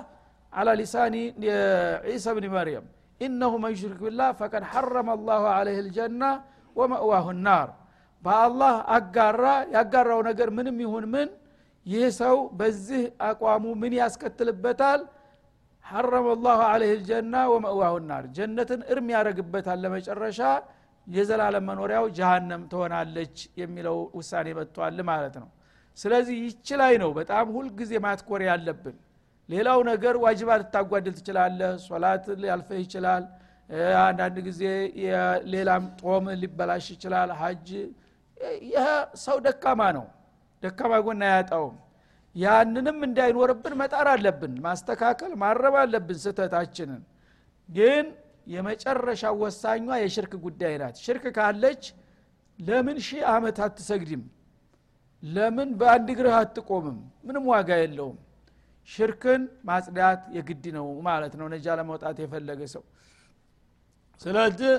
አላ 0.53 0.69
ሊሳኒ 0.79 1.15
ዒሳ 2.09 2.25
ብን 2.37 2.47
መርየም 2.55 2.85
ኢነሁ 3.21 3.53
መን 3.63 3.71
ዩሽርክ 3.75 3.99
ቢላህ 4.03 4.29
ፈቀድ 4.39 4.63
ሐረመ 4.71 5.09
አላሁ 5.15 5.43
አለህ 5.51 5.77
ልጀና 5.87 6.23
ወመእዋሁ 6.75 7.27
ናር። 7.45 7.69
በአላህ 8.23 8.73
አጋራ 8.95 9.43
ያጋራው 9.75 10.19
ነገር 10.29 10.49
ምንም 10.57 10.77
ይሁን 10.83 11.05
ምን 11.13 11.29
ይህ 11.85 12.03
ሰው 12.19 12.37
በዚህ 12.59 13.03
አቋሙ 13.27 13.63
ምን 13.81 13.93
ያስከትልበታል? 13.99 15.01
ሐረመ 15.85 16.27
ላሁ 16.43 16.59
አለህ 16.71 16.91
ልጀና 16.99 17.35
ወመእዋሁ 17.53 17.95
ናር። 18.09 18.25
ጀነትን 18.35 18.81
እርም 18.91 19.07
ያደረግበታል 19.15 19.79
ለመጨረሻ። 19.83 20.39
የዘላለም 21.07 21.65
መኖሪያው 21.69 22.05
ጀሃነም 22.17 22.63
ትሆናለች 22.71 23.37
የሚለው 23.61 23.97
ውሳኔ 24.17 24.47
መጥቷል 24.59 24.99
ማለት 25.09 25.35
ነው። 25.41 25.49
ስለዚህ 25.97 26.35
ይች 26.45 26.67
ላይ 26.81 26.93
ነው 27.01 27.09
በጣም 27.17 27.45
ሁልጊዜ 27.55 27.91
ማትኮር 28.05 28.41
ያለብን 28.49 28.97
ሌላው 29.51 29.79
ነገር 29.89 30.15
ዋጅባ 30.23 30.49
ልታጓድል 30.61 31.13
ትችላለህ። 31.17 31.71
ሶላት 31.85 32.25
ሊያልፈህ 32.41 32.79
ይችላል። 32.83 33.23
አንዳንድ 34.03 34.37
ጊዜ 34.47 34.61
ሌላም 35.53 35.83
ጦም 36.01 36.25
ሊበላሽ 36.41 36.85
ይችላል። 36.95 37.29
ሀጅ 37.41 37.67
ይህ 38.67 38.87
ሰው 39.23 39.37
ደካማ 39.45 39.81
ነው። 39.97 40.05
ደካማ 40.63 40.93
ጎን 41.05 41.21
አያጣውም። 41.27 41.75
ያንንም 42.35 42.97
እንዳይኖርብን 43.07 43.73
መጣር 43.81 44.07
አለብን። 44.13 44.53
ማስተካከል 44.65 45.31
ማረብ 45.41 45.75
አለብን 45.81 46.17
ስተታችንን 46.23 47.01
ግን 47.69 48.05
የመጨረሻ 48.47 49.23
ወሳኟ 49.41 49.87
የሽርክ 50.03 50.33
ጉዳይ 50.45 50.73
ናት። 50.81 50.95
ሽርክ 51.05 51.25
ካለች 51.37 51.83
ለምን 52.59 52.97
ሺህ 53.07 53.21
ዓመት 53.33 53.57
አትሰግድም? 53.65 54.23
ለምን 55.23 55.69
በአንድ 55.79 56.07
እግርህ 56.13 56.35
አትቆምም? 56.39 56.97
ምንም 57.25 57.43
ዋጋ 57.51 57.69
የለውም 57.81 58.17
ሽርክን 58.89 59.41
ማጽዳት 59.67 60.21
የግድ 60.35 60.65
ነው 60.77 60.87
ማለት 61.07 61.33
ነው። 61.39 61.47
ነጃ 61.53 61.75
ለመውጣት 61.79 62.17
የፈለገ 62.23 62.61
ሰው። 62.73 62.83
ስለዚህ 64.21 64.73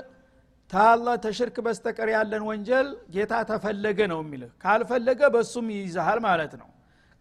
ታላ 0.71 1.07
ተሽርክ 1.25 1.57
በስተቀር 1.67 2.09
ያለን 2.15 2.43
ወንጀል 2.49 2.87
ጌታ 3.15 3.33
ተፈለገ 3.51 3.99
ነው 4.13 4.21
የሚልህ። 4.23 4.51
ካልፈለገ 4.63 5.21
በሱም 5.35 5.67
ይይዛሃል 5.75 6.21
ማለት 6.27 6.53
ነው። 6.61 6.69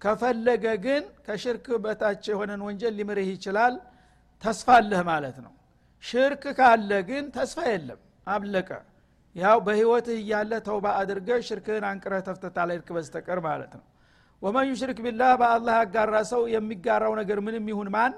ከፈለገ 0.01 0.65
ግን 0.85 1.03
ከሽርክ 1.25 1.65
በታች 1.83 2.23
የሆነን 2.31 2.61
ወንጀል 2.67 2.93
ሊምርህ 2.99 3.27
ይችላል። 3.33 3.73
ተስፋ 4.43 4.67
አለህ 4.79 5.01
ማለት 5.09 5.37
ነው። 5.45 5.53
ሽርክ 6.03 6.43
ካለ 6.59 6.91
ግን 7.09 7.25
ተስፋ 7.35 7.57
የለም። 7.69 7.99
አለቀ። 8.27 8.69
ያው 9.35 9.57
በህይወትህ 9.65 10.17
እያለ 10.21 10.51
ተውባ 10.65 10.85
አድርገህ 10.99 11.29
ሽርክህን 11.47 11.85
አንቅረህ 11.89 12.21
ተጸጽተህ 12.27 12.57
ካልሄድክ 12.69 12.89
በስተቀር 12.95 13.39
ማለት 13.45 13.71
ነው 13.77 13.83
ومن 14.41 14.65
يشرك 14.69 14.99
بالله 15.05 15.31
በአላህ 15.41 15.73
ያጋራ 15.81 16.15
ሰው 16.31 16.41
የሚጋራው 16.53 17.13
ነገር 17.19 17.39
ምንም 17.45 17.65
ይሁን 17.71 17.89
ማን? 17.95 18.13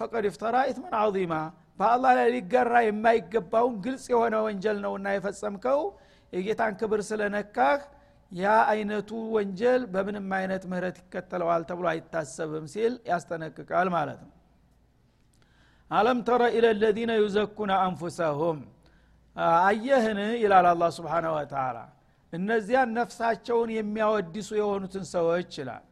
فقد 0.00 0.24
افترى 0.28 0.56
إثما 0.70 0.94
عظيما 1.00 1.34
በአላህ 1.78 2.12
ላይ 2.18 2.28
ሊጋራ 2.34 2.74
የማይገባውን 2.84 3.74
ግልጽ 3.84 4.04
የሆነ 4.12 4.34
ወንጀል 4.46 4.76
ነውና 4.84 5.06
የፈጸምከው። 5.14 5.80
የጌታን 6.32 6.74
ክብር 6.80 7.00
ስለነካህ 7.08 7.80
ያ 8.32 8.52
አይነቱ 8.70 9.10
ወንጀል 9.34 9.82
በምንም 9.92 10.28
አይነት 10.38 10.62
ምህረት 10.70 10.96
ይከተለዋል 11.02 11.62
ተብሎ 11.68 11.86
አይታሰብም 11.92 12.64
ሲል 12.72 12.94
ያስጠነቅቃል 13.10 13.88
ማለት 13.96 14.20
ነው። 14.24 14.30
አለም 15.90 16.20
ተረ 16.28 16.42
ኢለ 16.56 16.66
ለዚነ 16.80 17.12
ዩዘኩነ 17.22 17.72
አንፉሰሁም። 17.84 18.58
አየህን? 19.62 20.18
ይላል 20.42 20.66
አላ 20.70 20.84
ስብሓን 20.96 21.26
ወተላ 21.36 21.76
እነዚያን 22.34 22.94
ነፍሳቸውን 22.98 23.70
የሚያወድሱ 23.74 24.48
የሆኑትን 24.60 25.04
ሰዎች 25.12 25.50
ይላል። 25.60 25.84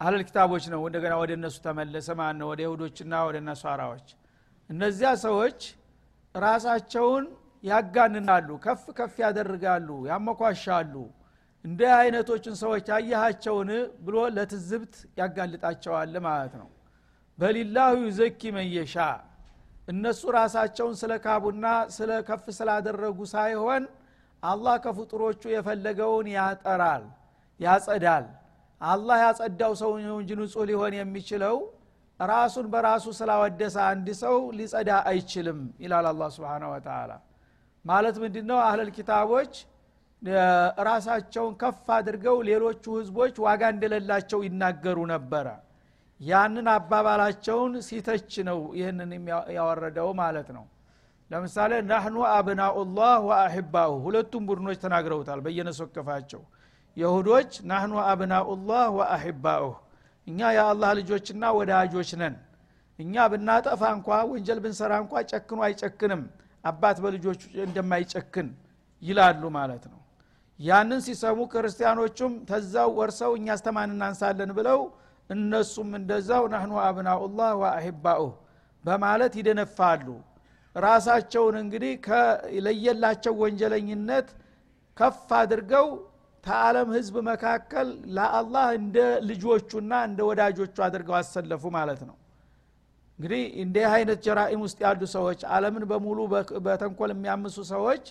አህለል 0.00 0.22
ኪታቦች 0.28 0.64
ነው። 0.72 0.80
እንደገና 0.88 1.14
ወደ 1.20 1.30
እነሱ 1.38 1.56
ተመለሰ 1.66 2.08
ማን 2.20 2.36
ነው? 2.40 2.46
ወደ 2.52 2.60
ይሁዶችና 2.66 3.12
ወደ 3.28 3.36
ነሷራዎች። 3.48 4.06
እነዚያ 4.70 5.10
ሰዎች 5.24 5.60
ራሳቸውን 6.34 7.24
ያጋንናሉ 7.64 8.48
ከፍ 8.64 8.84
ከፍ 8.98 9.14
ያደርጋሉ 9.24 9.88
ያመኳሻሉ። 10.10 10.94
እንደ 11.64 11.80
አይነቶችን 11.98 12.54
ሰዎች 12.62 12.86
አያሃቸውን 12.96 13.68
ብሎ 14.04 14.16
ለትዝብት 14.36 14.94
ያጋልጣቸዋል 15.20 16.14
ማለት 16.26 16.54
ነው። 16.60 16.68
በሊላሁ 17.38 17.92
ዩዘኪ 18.06 18.40
መየሻ 18.56 18.96
እነሱ 19.88 20.22
ራሳቸውን 20.36 20.94
ስለ 21.00 21.12
ካቡና 21.24 21.66
ስለ 21.96 22.10
ከፍ 22.28 22.44
ስላደረጉ 22.58 23.18
ሳይሆን 23.32 23.84
አላህ 24.42 24.74
ከፍጡሮቹ 24.84 25.42
የፈለገውን 25.52 26.26
ያጠራል 26.34 27.04
ያጸዳል። 27.60 28.24
አላህ 28.80 29.16
ያጸዳው 29.24 29.72
ሰው 29.82 29.90
እንጂ 30.14 30.30
ንጹህ 30.40 30.64
ሊሆን 30.70 30.94
የሚችለው 30.98 31.56
ራሱን 32.20 32.66
በራሱ 32.72 33.04
ስላወደሰ 33.18 33.76
አንድ 33.90 34.08
ሰው 34.22 34.36
ሊጸዳ 34.58 34.90
አይችልም 35.10 35.60
ይላል 35.84 36.06
አላ 36.10 36.22
ስብን 36.34 36.64
ወተላ 36.72 37.12
ማለት 37.84 38.16
ምንድ 38.22 38.36
ነው 38.50 38.58
አህለል 38.64 38.90
ኪታቦች 38.96 39.52
ራሳቸውን 40.86 41.54
ከፍ 41.62 41.86
አድርገው 41.96 42.36
ሌሎቹ 42.48 42.84
ህዝቦች 42.98 43.34
ዋጋ 43.44 43.62
እንደሌላቸው 43.74 44.40
ይናገሩ 44.46 44.98
ነበረ። 45.12 45.46
ያንን 46.20 46.66
አባባላቸውን 46.74 47.72
ሲተች 47.86 48.32
ነው 48.48 48.58
ይህንን 48.78 49.10
ያወረደው 49.56 50.10
ማለት 50.20 50.48
ነው 50.56 50.64
ለምሳሌ 51.32 51.72
ናህኑ 51.90 52.16
አብናኡላህ 52.30 53.12
ወአሕባሁ 53.28 53.92
ሁለቱም 54.04 54.42
ቡድኖች 54.48 54.78
ተናግረውታል 54.82 55.40
በየነሶከፋቸው 55.44 56.42
የሁዶች 56.96 57.52
ናህኑ 57.70 57.92
አብናኡላህ 58.06 58.86
ወአሕባኡህ 58.98 59.76
እኛ 60.26 60.40
የአላህ 60.56 60.90
ልጆችና 60.98 61.44
ወዳጆች 61.58 62.10
ነን። 62.20 62.34
እኛ 62.98 63.14
ብናጠፋ 63.32 63.82
እንኳ 63.96 64.18
ወንጀል 64.30 64.58
ብንሰራ 64.64 64.92
እንኳ 65.02 65.22
ጨክኑ 65.30 65.58
አይጨክንም 65.66 66.22
አባት 66.64 66.98
በልጆቹ 67.04 67.40
እንደማይጨክን 67.64 68.48
ይላሉ 69.02 69.42
ማለት 69.56 69.84
ነው። 69.92 69.98
ያንን 70.60 71.00
ሲሰሙ 71.06 71.38
ክርስቲያኖቹም 71.52 72.34
ተዛው 72.50 72.90
ወርሰው 72.98 73.32
እኛ 73.38 73.48
አስተማን 73.56 73.94
እናንሳለን 73.94 74.50
ብለው 74.58 74.80
እነሱም 75.30 75.90
እንደዛው 76.00 76.44
ናህኑ 76.52 76.72
አብናኡላህ 76.86 77.50
ወአሕባኡህ 77.62 78.32
በማለት 78.84 79.32
ይደነፋሉ 79.40 80.06
ራሳቸውን 80.76 81.56
እንግዲህ 81.62 81.92
ለየላቸው 82.66 83.34
ወንጀለኝነት 83.42 84.28
ከፍ 84.96 85.28
አድርገው 85.40 85.86
ተዓለም 86.44 86.88
ህዝብ 86.96 87.14
መካከል 87.28 87.88
ለአላህ 88.16 88.66
እንደ 88.78 88.96
ልጆቹና 89.28 89.92
እንደ 90.08 90.20
ወዳጆቹ 90.28 90.76
አድርገው 90.86 91.16
አሰለፉ 91.20 91.64
ማለት 91.76 92.00
ነው። 92.08 92.16
እንግዲህ 93.18 93.42
እንዲህ 93.62 93.86
አይነት 93.92 94.18
ጀራኢም 94.26 94.60
ውስጥ 94.66 94.78
ያሉ 94.84 95.02
ሰዎች 95.14 95.40
አለምን 95.54 95.84
በሙሉ 95.90 96.18
በተንኮል 96.66 97.10
የሚያምሱ 97.14 97.56
ሰዎች 97.72 98.04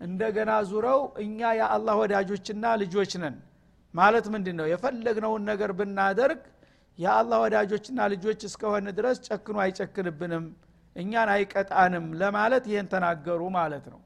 እንደገና 0.00 0.52
ዙረው 0.70 1.00
እኛ 1.24 1.38
የአላህ 1.58 1.94
ወዳጆችና 2.02 2.64
ልጆች 2.82 3.12
ነን 3.22 3.36
ማለት 3.94 4.26
ምንድን 4.34 4.56
ነው 4.60 4.66
የፈለግነውን 4.70 5.42
ነገር 5.50 5.70
ብናደርግ 5.78 6.40
የአላህ 6.98 7.38
ወዳጆችና 7.44 8.00
ልጆች 8.12 8.40
እስከሆነ 8.48 8.86
ድረስ 8.98 9.18
ጨክኖ 9.28 9.56
አይጨክንብንም 9.64 10.44
እኛን 10.96 11.28
አይቀጣንም 11.32 12.04
ለማለት 12.20 12.64
ይህን 12.70 12.86
ተናገሩ 12.92 13.42
ማለት 13.56 13.86
ነው። 13.92 14.00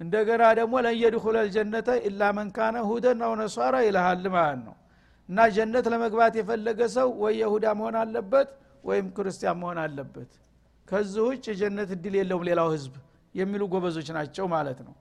እንደገና 0.00 0.42
ደግሞ 0.58 0.74
ለየድኩለ 0.84 1.36
ልጀነተ 1.46 1.88
ኢላ 2.08 2.22
መንካነ 2.36 2.76
ሁደን 2.88 3.22
አው 3.26 3.32
ነሷራ 3.40 3.74
ይልሃል 3.86 4.24
ማለት 4.36 4.60
ነው። 4.66 4.76
እና 5.28 5.40
ጀነት 5.56 5.86
ለመግባት 5.92 6.34
የፈለገ 6.38 6.80
ሰው 6.94 7.08
ወይ 7.22 7.34
የሁዳ 7.40 7.66
መሆን 7.78 7.96
አለበት 8.02 8.48
ወይም 8.84 9.06
ክርስቲያን 9.16 9.58
መሆን 9.62 9.78
አለበት። 9.82 10.30
ከዚህ 10.88 11.22
ውጭ 11.28 11.44
የጀነት 11.52 11.90
እድል 11.96 12.14
የለውም 12.20 12.44
ሌላው 12.48 12.68
ህዝብ 12.74 12.94
የሚሉ 13.34 13.62
ጎበዞች 13.72 14.08
ናቸው 14.16 14.46
ማለት 14.54 14.78
ነው። 14.86 14.94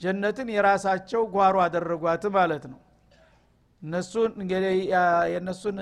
ጀነትን 0.00 0.48
የራሳቸው 0.54 1.22
ጓሮ 1.34 1.56
አደረጓት 1.64 2.24
ማለት 2.36 2.64
ነው። 2.72 2.80
እነሱን 3.82 4.32
የእነሱን 5.26 5.76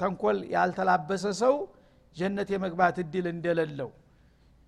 ተንኮል 0.00 0.38
ያልተላበሰ 0.54 1.24
ሰው 1.40 1.54
ጀነት 2.16 2.48
የመግባት 2.54 2.96
እድል 3.02 3.26
እንደሌለው 3.32 3.90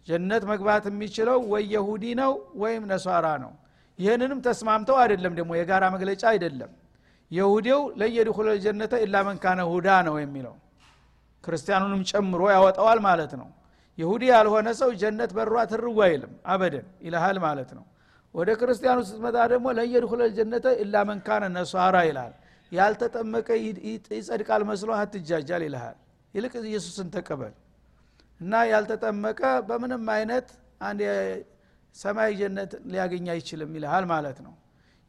ጀነት 0.09 0.42
መግባት 0.50 0.85
የሚችለው 0.90 1.38
ወይ 1.52 1.64
የሁዲ 1.75 2.04
ነው 2.21 2.32
ወይም 2.62 2.85
ነሷራ 2.90 3.26
ነው። 3.44 3.52
ይህንንም 3.99 4.38
ተስማምተው 4.47 4.97
አይደለም 5.02 5.32
ደግሞ 5.38 5.52
የጋራ 5.59 5.85
መግለጫ 5.94 6.23
አይደለም። 6.32 6.71
የሁዴው 7.30 7.80
ለየድኩለ 8.00 8.49
ጀነተ 8.64 8.94
ኢላ 9.04 9.16
መንካነ 9.28 9.61
ሁዳ 9.71 9.88
ነው 10.09 10.16
የሚለው። 10.23 10.54
ክርስቲያኑንም 11.44 12.02
ጨምሮ 12.11 12.42
ያወጣዋል 12.54 12.99
ማለት 13.06 13.32
ነው። 13.40 13.49
ይሁዲ 13.99 14.23
ያልሆነ 14.32 14.68
ሰው 14.80 14.90
ጀነት 15.00 15.30
በሯ 15.37 15.54
ትርዋ 15.71 15.99
አይልም 16.06 16.32
አበደን 16.52 16.87
ይልሃል 17.06 17.38
ማለት 17.44 17.71
ነው። 17.78 17.85
ወደ 18.35 18.50
ክርስቲያኑ 18.61 18.99
ስትመጣ 19.09 19.37
ደግሞ 19.52 19.66
ለየድኩለ 19.78 20.23
ጀነተ 20.37 20.66
ኢላ 20.82 20.94
መንካነ 21.09 21.44
ነሷራ 21.56 21.97
ይልሃል። 22.09 22.32
ያልተጠመቀ 22.73 23.49
ይጸድቃል 24.12 24.62
መስሎ 24.71 24.90
አትጃጃል 24.99 25.62
ይልሃል። 25.66 25.97
ይልቅ 26.35 26.54
ኢየሱስን 26.64 27.09
ተቀበል 27.16 27.52
እና 28.42 28.62
ያልተጠመቀ 28.70 29.40
በምንም 29.68 30.04
አይነት 30.14 30.49
አንድ 30.80 31.00
ሰማይ 31.94 32.30
ጀነት 32.38 32.72
ሊያገኝ 32.92 33.26
አይችልም 33.32 33.70
ይልሃል 33.76 34.04
ማለት 34.12 34.38
ነው። 34.46 34.54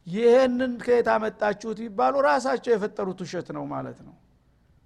ይህንን 0.06 0.72
ከየት 0.82 1.08
አመጣችሁት 1.12 1.78
ቢባሉ 1.82 2.14
ራሳቸው 2.26 2.72
የፈጠሩት 2.74 3.20
ውሸት 3.24 3.48
ነው 3.56 3.64
ማለት 3.72 3.98
ነው። 4.06 4.14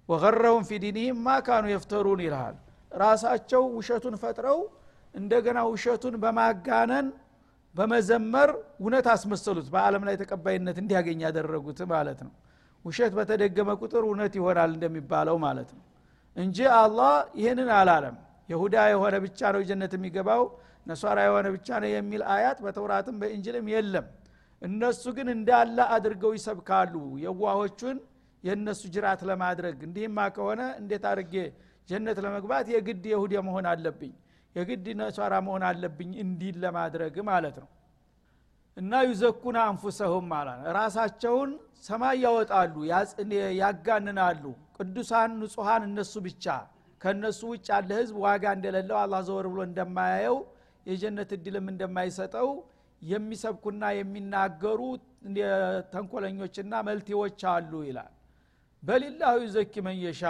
ወገረውን 0.09 0.63
ፊዲኒህም 0.69 1.17
ማ 1.25 1.35
ካኑ 1.47 1.65
የፍተሩን 1.71 2.21
ይልሃል። 2.25 2.55
ራሳቸው 2.91 3.63
ውሸቱን 3.77 4.15
ፈጥረው 4.21 4.59
እንደገና 5.15 5.59
ውሸቱን 5.71 6.15
በማጋነን 6.23 7.07
በመዘመር 7.75 8.49
እውነት 8.81 9.07
አስመሰሉት 9.13 9.67
በአለም 9.73 10.03
ላይ 10.07 10.15
ተቀባይነት 10.21 10.77
እንዲያገኝ 10.81 11.19
ያደረጉት 11.25 11.79
ማለት 11.91 12.19
ነው። 12.25 12.31
ውሸት 12.85 13.13
በተደገመ 13.17 13.69
ቁጥር 13.81 14.03
እውነት 14.07 14.33
ይሆናል 14.39 14.71
እንደሚባለው 14.75 15.37
ማለት 15.45 15.69
ነው። 15.75 15.83
እንጂ 16.35 16.57
አላህ 16.79 17.13
ይህንን 17.39 17.69
አላለም 17.77 18.17
የሁዳ 18.49 18.75
የሆነ 18.91 19.15
ብቻ 19.25 19.39
ነው 19.55 19.61
ጀነት 19.69 19.93
የሚገባው 19.97 20.43
ነሷራ 20.85 21.17
የሆነ 21.27 21.47
ብቻ 21.55 21.67
ነው 21.83 21.89
የሚል 21.93 22.21
አያት 22.33 22.59
በተውራትም 22.65 23.15
በእንጅልም 23.21 23.67
የለም። 23.73 24.05
እነሱ 24.61 25.03
ግን 25.17 25.27
እንዳለ 25.35 25.77
አድርገው 25.95 26.31
ይሰብካሉ 26.37 26.93
የዋሆቹን 27.23 27.97
የእነሱ 28.43 28.81
ጅራት 28.95 29.21
ለማድረግ። 29.29 29.77
እንዲህማ 29.87 30.19
ከሆነ 30.35 30.61
እንዴት 30.81 31.03
አድርጌ 31.11 31.33
ጀነት 31.89 32.17
ለመግባት 32.25 32.65
የግድ 32.73 33.05
የሁድ 33.11 33.33
መሆን 33.47 33.67
አለብኝ 33.71 34.13
የግድ 34.55 34.85
ነሷራ 34.99 35.33
መሆን 35.47 35.63
አለብኝ 35.69 36.11
እንዲል 36.23 36.55
ለማድረግ 36.63 37.15
ማለት 37.29 37.57
ነው። 37.63 37.69
እና 38.77 38.93
ዩዘኩና 39.07 39.57
አንፉሰሁም 39.69 40.25
ማለት 40.33 40.59
ራሳቸውን 40.77 41.51
ሰማይ 41.83 42.17
ያወጣሉ 42.23 42.75
ያጋንናሉ። 43.61 44.43
ቅዱሳን 44.77 45.31
ንጹሐን 45.39 45.83
እነሱ 45.89 46.13
ብቻ 46.27 46.45
ከእነሱ 47.01 47.39
ውጭ 47.51 47.67
ያለ 47.71 47.89
ህዝብ 47.99 48.15
ዋጋ 48.23 48.45
እንደሌለው 48.57 48.97
አላህ 49.01 49.21
ዘወር 49.27 49.47
ብሎ 49.51 49.59
እንደማያየው 49.67 50.37
የጀነት 50.85 51.29
እድልም 51.37 51.67
እንደማይሰጠው 51.73 52.49
የሚሰብኩና 53.01 53.83
የሚናገሩ 53.97 54.79
ተንኮለኞችና 55.93 56.73
መልቴዎች 56.87 57.41
አሉ 57.51 57.71
ይላል። 57.87 58.11
በሊላሁ 58.83 59.35
ዩዘኪ 59.45 59.73
መንየሻ 59.87 60.21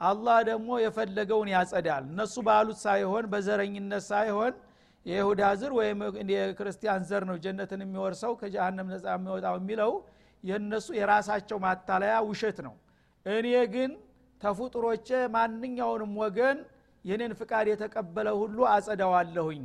አላህ 0.00 0.38
ደግሞ 0.48 0.70
የፈለገውን 0.84 1.50
ያጸዳል። 1.54 2.04
እነሱ 2.10 2.34
ባሉት 2.48 2.78
ሳይሆን 2.84 3.24
በዘረኝነት 3.32 4.04
ሳይሆን 4.10 4.54
የይሁዳ 5.06 5.42
ዝር 5.60 5.72
ወይም 5.78 5.98
የክርስቲያን 6.34 7.02
ዘር 7.10 7.22
ነው 7.28 7.36
ጀነትን 7.44 7.82
የሚወርሰው 7.84 8.32
ከጀሃነም 8.40 8.88
ነፃ 8.92 9.04
የሚወጣው 9.14 9.56
የሚለው 9.60 9.92
የእነሱ 10.44 10.88
የራሳቸው 10.98 11.58
ማታለያ 11.64 12.14
ውሸት 12.28 12.58
ነው። 12.66 12.74
እኔ 13.26 13.46
ግን 13.74 13.92
ተፉጥሮቼ 14.40 15.08
ማንኛውንም 15.34 16.12
ወገን 16.22 16.58
የኔን 17.04 17.32
ፍቃድ 17.40 17.66
የተቀበለ 17.70 18.28
ሁሉ 18.40 18.58
አጸዳዋለሁኝ 18.72 19.64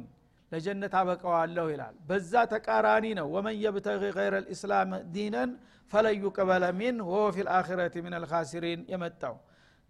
ለጀነት 0.51 0.93
አበቀዋለሁ 0.99 1.65
ይላል። 1.73 1.95
በዛ 2.09 2.33
ተቃራኒ 2.53 3.05
ነው። 3.19 3.27
ወመን 3.35 3.55
የብተቂ 3.63 4.01
ገይረ 4.17 4.35
ልእስላም 4.43 4.89
ዲነን 5.13 5.51
ፈለዩ 5.91 6.23
ቅበለ 6.35 6.63
ሚን 6.79 6.97
ወሆ 7.07 7.21
ፊ 7.33 7.45
ልአኪረት 7.47 7.95
ምን 8.05 8.13
አልካሲሪን 8.17 8.81
የመጣው። 8.93 9.35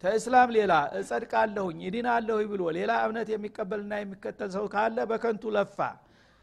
ተእስላም 0.04 0.50
ሌላ 0.56 0.74
እጸድቃለሁኝ 1.00 1.78
ይድናለሁ 1.86 2.38
ብሎ 2.52 2.62
ሌላ 2.78 2.92
እምነት 3.06 3.28
የሚቀበልና 3.34 3.94
የሚከተል 4.00 4.50
ሰው 4.56 4.66
ካለ 4.74 4.98
በከንቱ 5.12 5.44
ለፋ። 5.56 5.78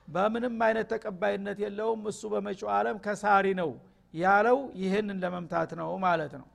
በምንም 0.08 0.54
አይነት 0.66 0.86
ተቀባይነት 0.92 1.58
የለውም። 1.64 2.02
እሱ 2.10 2.22
በመጪው 2.34 2.68
ዓለም 2.76 2.98
ከሳሪ 3.06 3.46
ነው 3.60 3.70
ያለው። 4.14 4.58
ይህንን 4.82 5.18
ለመምታት 5.24 5.70
ነው 5.80 5.90
ማለት 6.04 6.32
ነው። 6.40 6.46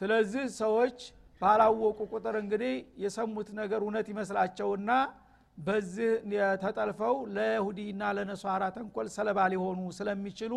ስለዚህ 0.00 0.44
ሰዎች 0.58 0.98
ባላወቁ 1.42 1.98
ቁጥር 2.12 2.36
እንግዲህ 2.42 2.72
የሰሙት 3.02 3.48
ነገር 3.60 3.80
እውነት 3.84 4.06
ይመስላቸውና 4.12 4.90
በዚህ 5.58 6.10
ተጠልፈው 6.62 7.14
ለይሁዲና 7.36 8.02
ለነሷራ 8.16 8.64
ተንኮል 8.76 9.08
ሰለባ 9.16 9.38
ሊሆኑ 9.52 9.80
ስለሚችሉ 9.98 10.54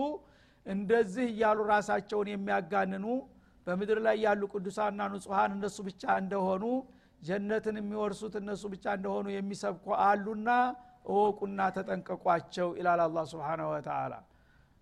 እንደዚህ 0.65 1.25
እያሉ 1.33 1.59
ራሳቸውን 1.73 2.27
የሚያጋንኑ 2.33 3.05
በምድር 3.67 3.99
ላይ 4.05 4.17
ያሉ 4.25 4.41
ቅዱሳና 4.53 5.01
ንጹሐን 5.13 5.51
እነሱ 5.57 5.77
ብቻ 5.89 6.03
እንደሆኑ 6.23 6.63
ጀነትን 7.21 7.75
የሚወርሱት 7.79 8.35
እነሱ 8.41 8.63
ብቻ 8.73 8.85
እንደሆኑ 8.97 9.27
የሚሰብኩ 9.35 9.87
አሉና 10.05 10.49
እወቁና 11.11 11.61
ተጠንቀቋቸው 11.77 12.69
ይላል 12.79 13.01
አላ 13.05 13.23
ስብን 13.31 13.61
ወተላ 13.71 14.13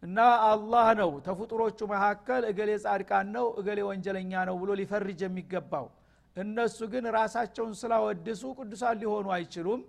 እና 0.03 0.17
አላህ 0.49 0.87
ነው 0.99 1.09
ተፍጡሮቹ 1.25 1.79
መካከል 1.91 2.43
እገሌ 2.51 2.71
ጻድቃን 2.83 3.27
ነው 3.35 3.45
እገሌ 3.59 3.79
ወንጀለኛ 3.87 4.33
ነው 4.49 4.55
ብሎ 4.61 4.69
ሊፈርጅ 4.81 5.21
የሚገባው። 5.25 5.87
እነሱ 6.35 6.77
ግን 6.91 7.05
ራሳቸውን 7.17 7.73
ስላወድሱ 7.79 8.43
ቅዱሳን 8.59 8.97
ሊሆኑ 9.01 9.27
አይችሉም። 9.37 9.81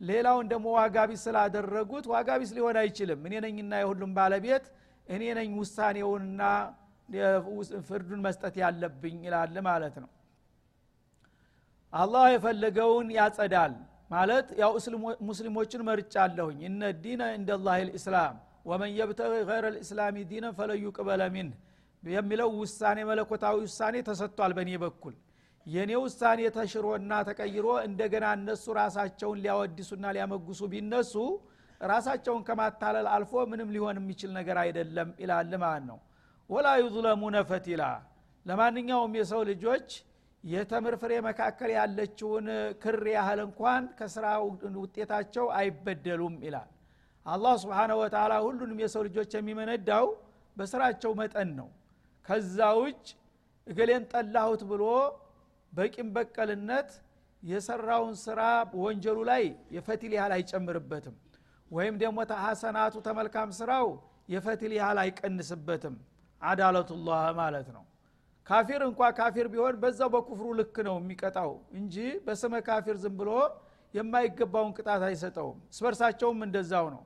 ሌላውን 0.00 0.46
ደግሞ 0.52 0.66
ዋጋቢስ 0.78 1.22
ስላደረጉት 1.26 2.04
ዋጋቢስ 2.12 2.50
ሊሆን 2.56 2.76
አይችልም። 2.82 3.20
እኔ 3.28 3.34
ነኝና 3.44 3.72
የሁሉም 3.82 4.12
ባለቤት 4.18 4.66
እኔ 5.06 5.22
ነኝ 5.38 5.50
ውሳኔውንና 5.60 6.42
ፍርዱን 7.88 8.20
መስጠት 8.26 8.54
ያለብኝ 8.62 9.18
ይላል 9.26 9.56
ማለት 9.68 9.94
ነው። 10.02 10.10
አላህ 11.92 12.24
የፈለገውን 12.32 13.08
ያጸዳል 13.18 13.74
ማለት 14.10 14.48
ያው 14.60 14.72
ሙስሊሞችን 15.28 15.82
መርጫ 15.88 16.14
አለሁኝ 16.24 16.58
እነ 16.68 16.90
ዲነ 17.02 17.22
እንደ 17.38 17.50
ላህ 17.64 17.78
ልእስላም 17.88 18.36
ወመን 18.66 18.90
የብተቂ 18.98 19.32
ገይረ 19.48 19.66
ልእስላሚ 19.74 20.16
ዲነን 20.30 20.54
ፈለዩ 20.58 20.84
ቅበለ 20.96 21.22
ሚን። 21.34 21.48
የሚለው 22.02 22.50
ውሳኔ 22.58 22.98
መለኮታዊ 23.08 23.54
ውሳኔ 23.64 23.96
ተሰጥቷል 24.08 24.52
በእኔ 24.58 24.72
በኩል። 24.82 25.14
የእኔ 25.66 25.92
ውሳኔ 26.02 26.40
ተሽሮና 26.56 27.12
ተቀይሮ 27.28 27.66
እንደገና 27.86 28.26
እነሱ 28.38 28.64
ራሳቸውን 28.78 29.40
ሊያወድሱና 29.44 30.04
ሊያመጉሱ 30.16 30.60
ቢነሱ 30.72 31.14
ራሳቸውን 31.80 32.42
ከማታለል 32.46 33.06
አልፎ 33.14 33.32
ምንም 33.50 33.68
ሊሆን 33.74 33.98
የሚችል 34.00 34.30
ነገር 34.38 34.56
አይደለም 34.62 35.10
ይላል 35.22 35.52
ማለት 35.64 35.84
ነው። 35.90 35.98
ወላ 36.50 36.68
ዩظለሙነ 36.80 37.36
ፈቲላ። 37.50 37.82
ለማንኛውም 38.46 39.12
የሰው 39.18 39.42
ልጆች 39.50 39.88
የተምር 40.44 40.94
ፍሬ 41.02 41.12
መካከል 41.26 41.70
ያለችውን 41.76 42.46
ክር 42.82 43.02
ያህል 43.14 43.40
እንኳን 43.46 43.84
ከስራ 43.98 44.26
ውጤታቸው 44.78 45.46
አይበደሉም 45.58 46.36
ይላል 46.46 46.68
አላህ 47.28 47.54
ስብሓነ 47.62 47.92
ወተላ 48.00 48.32
ሁሉንም 48.44 48.78
የሰው 48.82 49.02
ልጆች 49.06 49.30
የሚመነዳው 49.36 50.06
በስራቸው 50.56 51.12
መጠን 51.20 51.50
ነው። 51.58 51.68
ከዛ 52.26 52.58
ውጭ 52.80 53.04
እገሌን 53.66 54.04
ጠላሁት 54.12 54.62
ብሎ 54.70 54.84
በቂም 55.72 56.08
በቀልነት 56.14 56.90
የሰራውን 57.42 58.14
ስራ 58.22 58.40
ወንጀሉ 58.82 59.18
ላይ 59.30 59.44
የፈቲል 59.76 60.12
ያህል 60.18 60.32
አይጨምርበትም። 60.36 61.16
ወይም 61.70 61.94
ደግሞ 62.02 62.18
ተሐሰናቱ 62.30 62.94
ተመልካም 63.06 63.50
ስራው 63.58 63.88
የፈቲል 64.28 64.72
ያህል 64.78 64.98
አይቀንስበትም። 65.02 65.94
አዳለቱላህ 66.42 67.22
ማለት 67.40 67.68
ነው። 67.76 67.84
ካፊር 68.46 68.82
እንኳ 68.88 69.00
ካፊር 69.18 69.46
ቢሆን 69.52 69.76
በዛው 69.82 70.08
በኩፍሩ 70.14 70.46
ልክ 70.60 70.76
ነው 70.86 70.96
የሚቀጣው 71.00 71.50
እንጂ 71.78 71.96
በስመ 72.26 72.54
ካፊር 72.68 72.96
ዝም 73.02 73.14
ብሎ 73.20 73.30
የማይገባውን 73.94 74.72
ቅጣት 74.78 75.02
አይሰጠውም። 75.08 75.58
እስበርሳቸውም 75.72 76.40
እንደዛው 76.46 76.86
ነው 76.94 77.02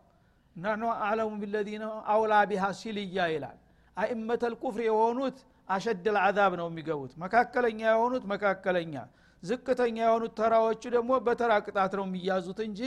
ናኖ 0.57 0.83
አለሙ 1.05 1.31
ቢለዚነ 1.43 1.85
አውላ 2.13 2.35
ቢሃ 2.51 2.65
ሲልያ 2.81 3.19
ይላል። 3.35 3.59
አይመተል 3.97 4.55
ኩፍር 4.63 4.81
የሆኑት 4.89 5.39
አሸደል 5.69 6.17
አዛብ 6.23 6.53
ነው 6.61 6.67
የሚገቡት። 6.71 7.13
መካከለኛ 7.25 7.81
የሆኑት 7.91 8.25
መካከለኛ 8.33 8.95
ዝቅተኛ 9.43 9.97
የሆኑት 10.05 10.33
ተራዎቹ 10.39 10.83
ደግሞ 10.97 11.13
በተራ 11.27 11.53
ቅጣት 11.67 11.93
ነው 11.99 12.05
የሚያዙት 12.09 12.59
እንጂ 12.67 12.81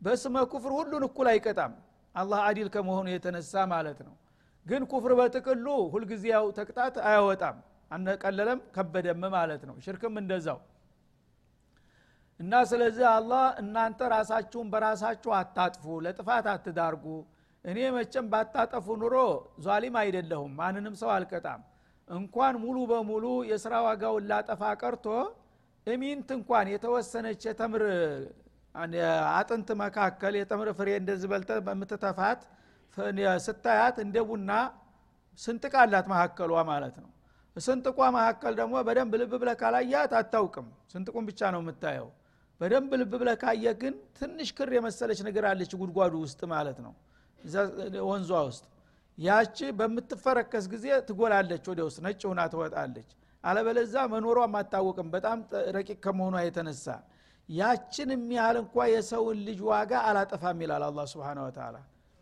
በስመ 0.00 0.36
ኩፍር 0.52 0.72
ሁሉን 0.78 1.04
እኩል 1.08 1.28
አይቀጣም። 1.32 1.72
አላህ 2.14 2.40
አዲል 2.48 2.68
ከመሆኑ 2.74 3.06
የተነሳ 3.12 3.64
ማለት 3.72 3.98
ነው። 4.06 4.14
ግን 4.66 4.82
ኩፍር 4.92 5.12
በጥቅሉ 5.18 5.66
ሁልጊዜ 5.92 6.24
ያው 6.34 6.46
ተቅጣት 6.58 6.96
አያወጣም። 7.08 7.56
አነቀለለም 7.90 8.58
ከበደም 8.74 9.22
ማለት 9.34 9.62
ነው። 9.68 9.76
ሽርክም 9.84 10.14
እንደዛው 10.22 10.58
እና 12.40 12.54
ስለዚህ 12.70 13.06
አላህ 13.12 13.44
እናንተ 13.62 14.00
ራሳችሁን 14.12 14.68
በራሳችሁ 14.72 15.30
አታጥፉ 15.38 15.84
ለጥፋት 16.04 16.46
አትዳርጉ። 16.52 17.04
እኔ 17.64 17.78
መቼም 17.96 18.26
ባታጠፉ 18.32 18.86
ኑሮ 19.00 19.16
ዟሊም 19.64 19.96
አይደለሁም 20.02 20.52
ማንንም 20.58 20.94
ሰው 21.00 21.10
አልቀጣም። 21.14 21.60
እንኳን 22.08 22.54
ሙሉ 22.62 22.76
በሙሉ 22.90 23.24
የስራ 23.50 23.74
ዋጋውን 23.86 24.26
ላጠፋ 24.30 24.62
ቀርቶ 24.82 25.06
እሚንት 25.86 26.28
እንኳን 26.36 26.66
የተወሰነች 26.72 27.42
የተምር 27.48 27.82
አጥንት 29.34 29.68
መካከል 29.82 30.34
የተምር 30.40 30.68
ፍሬ 30.78 30.88
እንደዚህ 31.00 31.28
በልተ 31.32 31.52
በምትተፋት 31.66 32.40
ስታያት 33.46 33.96
እንደ 34.04 34.18
ቡና 34.28 34.50
ስንጥቅ 35.38 35.74
አላት 35.82 36.06
መካከሏ 36.12 36.52
ማለት 36.70 36.96
ነው። 37.02 37.10
ስንጥቋ 37.56 37.98
መካከል 38.16 38.52
ደግሞ 38.60 38.74
በደንብ 38.86 39.12
ልብ 39.20 39.32
ብለ 39.42 39.50
ካላያት 39.60 40.12
አታውቅም። 40.18 40.66
ስንጥቁን 40.92 41.24
ብቻ 41.28 41.50
ነው 41.54 41.60
የምታየው 41.62 42.08
በደንብ 42.60 42.92
ልብ 43.00 43.12
ብለ 43.20 43.30
ካየ 43.42 43.66
ግን 43.80 43.94
ትንሽ 44.18 44.48
ክር 44.56 44.70
የመሰለች 44.76 45.20
ነገር 45.26 45.44
አለች 45.50 45.72
ጉድጓዱ 45.80 46.14
ውስጥ 46.24 46.40
ማለት 46.52 46.78
ነው። 46.86 46.92
ወንዟ 48.08 48.30
ውስጥ። 48.48 48.64
ያቺ 49.18 49.58
በምትፈረከስ 49.78 50.64
ጊዜ 50.72 50.86
ትጎላለች 51.08 51.64
ወደ 51.70 51.80
ውስጥ 51.88 51.98
ነጭ 52.06 52.20
ሁና 52.30 52.40
ትወጣለች። 52.52 53.08
አለበለዛ 53.44 53.94
መኖሯም 54.12 54.54
አታወቅም 54.60 55.08
በጣም 55.14 55.38
ረቂቅ 55.76 55.98
ከመሆኗ 56.04 56.36
የተነሳ። 56.44 56.86
ያችን 57.48 58.08
የሚያህል 58.14 58.56
እንኳ 58.62 58.86
የሰውን 58.92 59.38
ልጅ 59.46 59.60
ዋጋ 59.68 59.92
አላጠፋም 60.08 60.58
ይላል 60.64 60.82
አላ 60.88 61.04
ስብን 61.12 61.38
ወተላ 61.44 61.76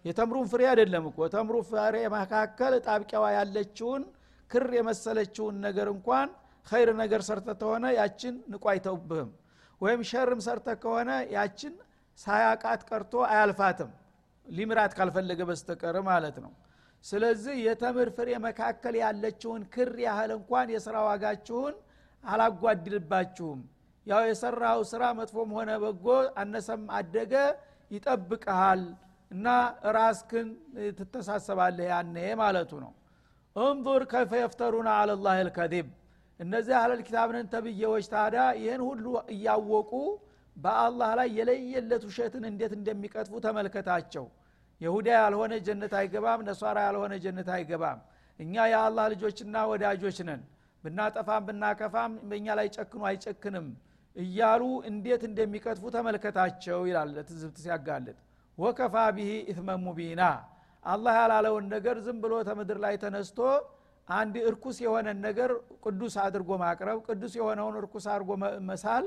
የተምሩን 0.05 0.47
ፍሬ 0.51 0.63
አይደለም 0.73 1.05
እኮ። 1.11 1.19
ተምሩ 1.33 1.57
ፍሬ 1.71 1.97
መካከል 2.15 2.75
ጣብቂያዋ 2.87 3.25
ያለችውን 3.37 4.03
ክር 4.51 4.67
የመሰለችውን 4.79 5.57
ነገር 5.67 5.89
እንኳን 5.95 6.29
ኸይር 6.67 6.91
ነገር 7.01 7.21
ሰርተ 7.29 7.49
ተሆነ 7.61 7.87
ያችን 7.99 8.35
ንቁ 8.53 8.65
አይተውብህም 8.73 9.31
ወይም 9.81 10.01
ሸርም 10.11 10.41
ሰርተ 10.47 10.69
ከሆነ 10.83 11.11
ያችን 11.35 11.75
ሳያቃት 12.19 12.83
ቀርቶ 12.91 13.15
አያልፋትም። 13.31 13.91
ሊምራት 14.47 14.93
ካልፈለገ 14.99 15.41
በስተቀር 15.49 15.97
ማለት 16.09 16.37
ነው። 16.45 16.53
ስለዚህ 17.05 17.57
የተምር 17.67 18.09
ፍሬ 18.17 18.29
መካከል 18.47 18.95
ያለችውን 19.03 19.63
ክር 19.75 19.93
ያህል 20.07 20.31
እንኳን 20.37 20.69
የስራ 20.75 20.97
ዋጋችሁን 21.09 21.75
አላጓድልባችሁም። 22.25 23.61
ያው 24.07 24.23
የሰራው 24.29 24.81
ስራ 24.91 25.03
መጥፎም 25.19 25.51
ሆነ 25.57 25.71
በጎ 25.83 26.07
አነሰም 26.43 26.83
አደገ 26.99 27.35
ይጠብቀሃል 27.91 28.83
እና 29.31 29.47
ራስክን 29.97 30.49
ትተሳሰባለህ 30.99 31.87
ያኔ 31.93 32.17
ማለቱ 32.41 32.73
ነው። 32.85 32.93
እንظር 33.57 34.03
ከይፈ 34.11 34.33
የፍተሩና 34.41 34.89
አለላህ 35.01 35.37
ልከዚብ 35.47 35.87
እነዚህ 36.41 36.75
አለል 36.81 37.01
ኪታብንን 37.07 37.47
ተብዬዎች 37.53 38.07
ታዳ 38.13 38.37
ይህን 38.61 38.83
ሁሉ 38.89 39.05
እያወቁ 39.35 39.93
በአላህ 40.57 41.11
ላይ 41.19 41.29
የለየለት 41.39 42.03
ውሸትን 42.09 42.45
እንዴት 42.51 42.73
እንደሚቀጥፉ 42.79 43.33
ተመልከታቸው። 43.45 44.27
የሁዳ 44.81 45.09
ያልሆነ 45.17 45.53
ጀነት 45.67 45.93
አይገባም 46.01 46.41
ነሷራ 46.49 46.79
ያልሆነ 46.87 47.15
ጀነት 47.25 47.49
አይገባም። 47.55 48.01
እኛ 48.39 48.55
የአላህ 48.73 49.05
ልጆችና 49.13 49.57
ወዳጆች 49.71 50.19
ነን። 50.29 50.43
ብናጠፋም 50.85 51.45
ብናከፋም 51.49 52.13
በእኛ 52.29 52.47
ላይ 52.59 52.67
ጨክኑ 52.77 53.03
አይጨክንም 53.11 53.67
እያሉ 54.17 54.63
እንዴት 54.91 55.23
እንደሚቀጥፉ 55.29 55.85
ተመልከታቸው 55.97 56.81
ይላል 56.89 57.09
ለትዝብት 57.17 57.57
ሲያጋልጥ። 57.65 58.17
ወከፋ 58.59 58.97
ቢሂ 59.17 59.31
ኢትመን 59.51 59.81
ሙቢና። 59.87 60.23
አላህ 60.85 61.15
ያላለውን 61.21 61.65
ነገር 61.75 61.97
ዝም 62.07 62.19
ብሎ 62.23 62.35
ተምድር 62.49 62.79
ላይ 62.85 62.95
ተነስቶ 63.03 63.39
አንድ 64.09 64.35
እርኩስ 64.49 64.77
የሆነን 64.85 65.19
ነገር 65.27 65.51
ቅዱስ 65.85 66.15
አድርጎ 66.25 66.51
ማቅረብ 66.63 66.99
ቅዱስ 67.09 67.33
የሆነውን 67.39 67.77
እርኩስ 67.81 68.05
አድርጎ 68.13 68.31
መሳል። 68.69 69.07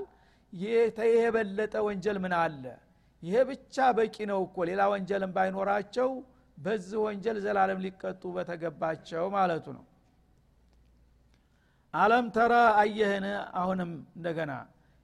የበለጠ 0.53 1.73
ወንጀል 1.87 2.17
ምን 2.23 2.33
አለ? 2.39 2.63
ይሄ 3.23 3.35
ብቻ 3.49 3.75
በቂ 3.97 4.15
ነው 4.31 4.39
እኮ። 4.45 4.57
ሌላ 4.69 4.81
ወንጀልም 4.93 5.31
ባይኖራቸው 5.35 6.09
በዚህ 6.57 6.99
ወንጀል 7.05 7.37
ዘላለም 7.45 7.79
ሊቀጡ 7.85 8.23
በተገባቸው 8.35 9.25
ማለቱ 9.35 9.65
ነው። 9.77 9.85
አለም 11.93 12.25
ተራ 12.35 12.53
አየህን? 12.81 13.25
አሁንም 13.59 13.91
እንደገና 14.17 14.51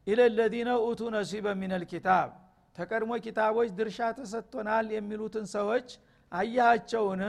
ኢለ 0.07 0.21
ለዚነ 0.37 0.69
ኡቱ 0.85 1.01
ነሲበ 1.15 1.45
ሚነል 1.61 1.83
ኪታብ። 1.91 2.29
ተቀድሞ 2.75 3.11
ኪታቦች 3.25 3.69
ድርሻ 3.77 3.99
ተሰጥቶናል 4.17 4.85
የሚሉትን 4.95 5.45
ሰዎች 5.55 5.87
አያቸውን 6.31 7.21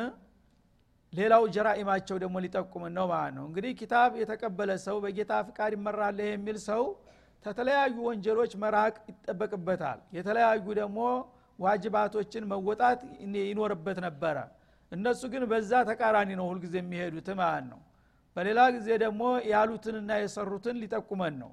ሌላው 1.12 1.42
ጀራኢማቸው 1.54 2.16
ደግሞ 2.22 2.36
ሊጠቁምን 2.44 2.92
ነው 2.98 3.06
ማለት 3.12 3.34
ነው። 3.36 3.44
እንግዲህ 3.48 3.72
ኪታብ 3.80 4.10
የተቀበለ 4.20 4.70
ሰው 4.86 4.96
በጌታ 5.04 5.32
ፍቃድ 5.48 5.72
ይመራለህ 5.76 6.28
የሚል 6.32 6.58
ሰው 6.66 6.82
ከተለያዩ 7.44 7.96
ወንጀሎች 8.08 8.52
መራቅ 8.62 8.94
ይጠበቅበታል። 9.10 9.98
የተለያዩ 10.16 10.66
ደግሞ 10.80 10.98
ዋጅባቶችን 11.58 12.44
መወጣት 12.52 13.00
ይኖርበት 13.44 13.98
ነበረ። 14.06 14.36
እነሱ 14.92 15.22
ግን 15.32 15.44
በዛ 15.50 15.72
ተቃራኒ 15.88 16.30
ነው 16.40 16.46
ሁልጊዜ 16.50 16.74
የሚሄዱት 16.80 17.28
ማለት 17.40 17.64
ነው። 17.70 17.80
በሌላ 18.36 18.60
ጊዜ 18.76 18.88
ደግሞ 19.04 19.22
ያሉትንና 19.52 20.12
የሰሩትን 20.20 20.76
ሊጠቁመን 20.82 21.34
ነው። 21.42 21.50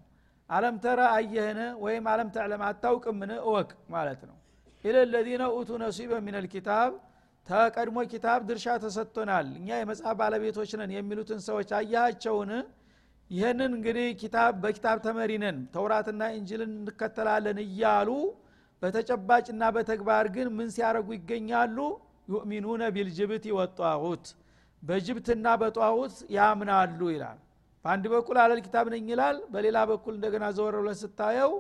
አለም 0.49 0.75
ተረ 0.83 0.99
አየህን 1.15 1.59
ወይም 1.83 2.05
አለም 2.11 2.29
ተዕለም 2.35 2.61
አታውቅምን? 2.67 3.31
እወቅ 3.43 3.69
ማለት 3.93 4.21
ነው። 4.29 4.35
ኢለ 4.83 4.97
ለዚነ 5.13 5.43
ኡቱ 5.57 5.69
ነሲበ 5.83 6.13
ሚነል 6.25 6.47
ኪታብ 6.53 6.91
ተቀድሞ 7.47 7.97
ኪታብ 8.11 8.39
ድርሻ 8.49 8.65
ተሰጥቶናል 8.83 9.47
እኛ 9.57 9.69
የመጽሐፍ 9.79 10.15
ባለቤቶች 10.19 10.71
ነን 10.79 10.91
የሚሉትን 10.95 11.39
ሰዎች 11.47 11.69
አያቸውን? 11.79 12.51
ይህንን 13.29 13.71
እንግዲህ 13.77 14.07
ኪታብ 14.21 14.53
በኪታብ 14.63 14.97
ተመሪነን 15.05 15.57
ተውራትና 15.73 16.23
እንጅልን 16.37 16.71
እንከተላለን 16.79 17.59
እያሉ 17.65 18.09
በተጨባጭና 18.81 19.63
በተግባር 19.75 20.25
ግን 20.35 20.47
ምን 20.57 20.69
ሲያደረጉ 20.75 21.09
ይገኛሉ? 21.17 21.77
ዩእሚኑነ 22.31 22.83
ቢልጅብት 22.95 23.45
ወጧሁት 23.57 24.25
በጅብትና 24.83 25.47
በጧሁት 25.61 26.15
ያምናሉ 26.37 26.99
ይላል። 27.15 27.39
በአንድ 27.85 28.05
በኩል 28.13 28.37
አለል 28.43 28.59
ኪታብ 28.65 28.87
ነኝ 28.93 29.05
ይላል 29.13 29.37
በሌላ 29.53 29.77
በኩል 29.91 30.13
እንደገና 30.17 30.45
ዘወር 30.57 30.75
ብለ 30.81 30.91
ስታየው 31.01 31.53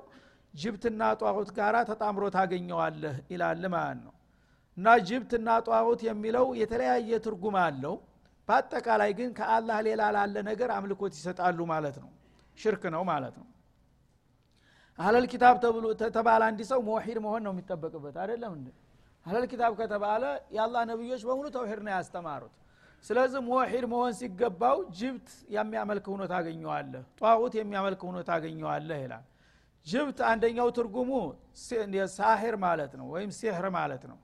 ጅብትና 0.53 1.01
ጧሁት 1.21 1.49
ጋር 1.57 1.75
ተጣምሮ 1.89 2.25
ታገኘዋለህ 2.35 3.15
ይላል 3.33 3.63
ማለት 3.75 3.99
ነው 4.05 4.13
እና 4.77 4.87
ጅብትና 5.07 5.49
ጧሁት 5.67 6.01
የሚለው 6.07 6.45
የተለያየ 6.61 7.19
ትርጉም 7.25 7.55
አለው። 7.63 7.95
በአጠቃላይ 8.47 9.11
ግን 9.17 9.29
ከአላህ 9.37 9.77
ሌላ 9.87 10.03
ላለ 10.15 10.35
ነገር 10.49 10.69
አምልኮት 10.77 11.13
ይሰጣሉ 11.17 11.59
ማለት 11.71 11.97
ነው። 12.03 12.09
ሽርክ 12.57 12.83
ነው 12.95 13.03
ማለት 13.11 13.35
ነው። 13.41 13.47
አህለል 14.99 15.25
ኪታብ 15.31 15.55
ተባለ 16.15 16.41
አንድ 16.49 16.59
ሰው 16.71 16.79
ሙሒድ 16.87 17.17
መሆን 17.25 17.41
ነው 17.45 17.51
የሚጠበቅበት 17.53 18.15
አይደለም 18.23 18.51
እንደ 18.57 18.67
አህለል 19.25 19.45
ኪታብ 19.51 19.71
ከተባለ 19.79 20.23
የአላህ 20.55 20.81
ነቢዮች 20.91 21.21
በሙሉ 21.27 21.45
ተውሂድ 21.55 21.79
ነው 21.85 21.91
ያስተማሩት። 21.95 22.53
ስለዚህ 23.05 23.39
ሙሒድ 23.47 23.85
መሆን 23.93 24.11
ሲገባው 24.19 24.77
ጅብት 24.99 25.29
የሚያመልክ 25.55 26.05
ሁኖ 26.13 26.23
ታገኘዋለህ 26.31 27.03
ጧቁት 27.21 27.53
የሚያመልክ 27.59 28.01
ሁኖ 28.09 28.17
ታገኘዋለህ 28.29 28.99
ይላል። 29.05 29.23
ጅብት 29.85 30.19
አንደኛው 30.29 30.67
ትርጉሙ 30.77 31.09
ሳሂር 32.17 32.55
ማለት 32.65 32.93
ነው 32.99 33.07
ወይም 33.13 33.31
ሲሕር 33.39 33.65
ማለት 33.77 34.03
ነው 34.11 34.17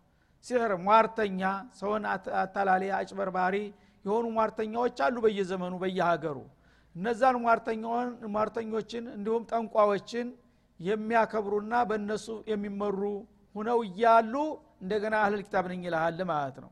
ሲሕር 0.46 0.72
ሟርተኛ 0.86 1.42
ሰውን 1.80 2.04
አታላሊ 2.42 2.84
አጭበርባሪ 2.98 3.56
የሆኑ 4.06 4.26
ሟርተኛዎች 4.38 4.98
አሉ 5.06 5.16
በየዘመኑ 5.26 5.74
በየሀገሩ። 5.82 6.38
እነዛን 6.96 7.36
ሟርተኞችን 8.36 9.04
እንዲሁም 9.16 9.44
ጠንቋዎችን 9.52 10.28
የሚያከብሩና 10.80 11.74
በእነሱ 11.90 12.28
የሚመሩ 12.52 13.02
ሁነው 13.56 13.80
እያሉ 13.88 14.34
እንደገና 14.82 15.16
አህለል 15.22 15.42
ኪታብ 15.46 15.66
ነኝ 15.72 15.82
ይልሃል 15.88 16.20
ማለት 16.32 16.58
ነው። 16.64 16.72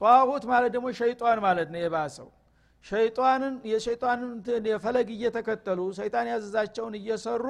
ጧሁት 0.00 0.44
ማለት 0.52 0.70
ደግሞ 0.74 0.86
ሸይጣን 1.00 1.38
ማለት 1.46 1.68
ነው 1.74 1.80
የባሰው። 1.82 2.28
ሸይጣንን 2.84 3.54
የሸይጣንን 3.70 4.32
የፈለግ 4.70 5.08
እየተከተሉ 5.16 5.80
ሰይጣን 5.98 6.26
ያዘዛቸውን 6.32 6.94
እየሰሩ 7.00 7.46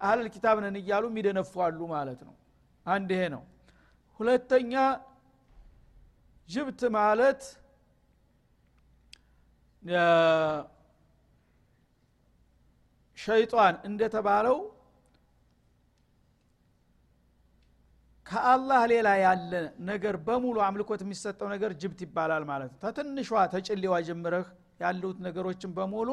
አህለል 0.00 0.28
ኪታብ 0.34 0.56
ነን 0.64 0.76
እያሉ 0.80 1.04
የሚደነፏሉ 1.10 1.80
ማለት 1.92 2.20
ነው። 2.28 2.34
አንድ 2.86 3.10
ይሄ 3.16 3.24
ነው 3.34 3.42
ሁለተኛ 4.20 4.72
ጅብት 6.48 6.80
ማለት 6.96 7.42
ሸይጣን 13.18 13.74
እንደተባለው 13.88 14.56
ከአላህ 18.26 18.82
ሌላ 18.92 19.08
ያለ 19.22 19.52
ነገር 19.88 20.14
በሙሉ 20.26 20.56
አምልኮት 20.66 21.00
የሚሰጠው 21.04 21.48
ነገር 21.54 21.70
ጅብት 21.82 22.00
ይባላል 22.06 22.44
ማለት 22.50 22.70
ነው። 22.72 22.78
ተትንሿ 22.84 23.30
ተጭሌዋ 23.54 23.94
ጀምረህ 24.08 24.46
ያሉት 24.82 25.18
ነገሮችን 25.26 25.70
በሙሉ 25.76 26.10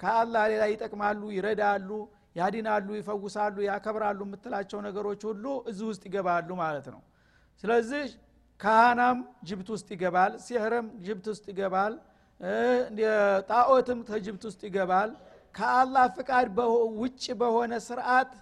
ከአላህ 0.00 0.44
ሌላ 0.52 0.62
ይጠቅማሉ 0.72 1.22
ይረዳሉ 1.36 1.90
ያዲናሉ 2.36 2.88
ይፈውሳሉ 2.98 3.56
ያከብራሉ 3.68 4.20
የምትላቸው 4.26 4.78
ነገሮች 4.86 5.20
ሁሉ 5.28 5.44
እዚህ 5.70 5.86
ውስጥ 5.90 6.02
ይገባሉ 6.08 6.48
ማለት 6.62 6.86
ነው 6.94 7.00
ስለዚህ 7.64 8.04
ካህናም 8.60 9.18
ጅብት 9.48 9.68
ውስጥ 9.74 9.88
ይገባል 9.94 10.32
ሲህርም 10.44 10.86
ጅብት 11.06 11.26
ውስጥ 11.32 11.44
ይገባል 11.52 11.94
ጣዖትም 13.50 14.00
ተጅብት 14.08 14.42
ውስጥ 14.48 14.60
ይገባል። 14.68 15.10
ከአላህ 15.54 16.04
ፍቃድ 16.16 16.48
ውጭ 17.02 17.24
በሆነ 17.40 17.72
ስርዓት 17.86 18.32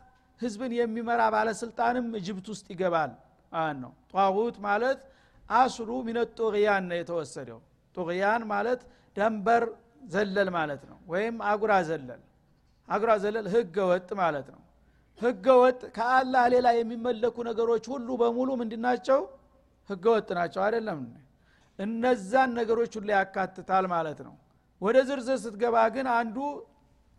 ህዝብን 0.40 0.72
የሚመራ 0.78 1.20
ባለስልጣንም 1.34 2.06
ጅብት 2.26 2.46
ውስጥ 2.52 2.66
ይገባል። 2.74 3.10
ማለት 3.52 3.78
ነው። 3.82 3.92
ጧሁት 4.12 4.56
ማለት 4.66 5.00
አስሉ 5.54 5.90
ሚነ 6.06 6.18
ጡቅያን 6.38 6.84
ነው 6.90 6.96
የተወሰደው። 7.00 7.60
ጡቅያን 7.96 8.42
ማለት 8.52 8.80
ደንበር 9.16 9.64
ዘለል 10.12 10.48
ማለት 10.56 10.82
ነው 10.90 10.98
ወይም 11.12 11.36
አጉራ 11.50 11.72
ዘለል። 11.88 12.22
አጉራ 12.88 13.10
ዘለል 13.22 13.46
ህገ 13.54 13.76
ወጥ 13.90 14.08
ማለት 14.22 14.46
ነው 14.54 14.60
ህገ 15.20 15.46
ወጥ 15.60 15.80
ከአላህ 15.96 16.44
ሌላ 16.54 16.68
የሚመለኩ 16.76 17.36
ነገሮች 17.48 17.84
ሁሉ 17.92 18.08
በሙሉ 18.20 18.48
ምንድናቸው 18.60 19.20
ህገ 19.88 20.04
ወጥ 20.14 20.28
ናቸው። 20.38 20.60
አይደለም? 20.66 21.00
እነዛን 21.78 22.50
ነገሮች 22.58 22.92
ሁሉ 22.98 23.08
ያካትታል 23.16 23.84
ማለት 23.94 24.18
ነው። 24.26 24.34
ወደ 24.80 24.96
ዝርዝር 25.08 25.38
ስትገባ 25.44 25.76
ግን 25.94 26.06
አንዱ 26.18 26.36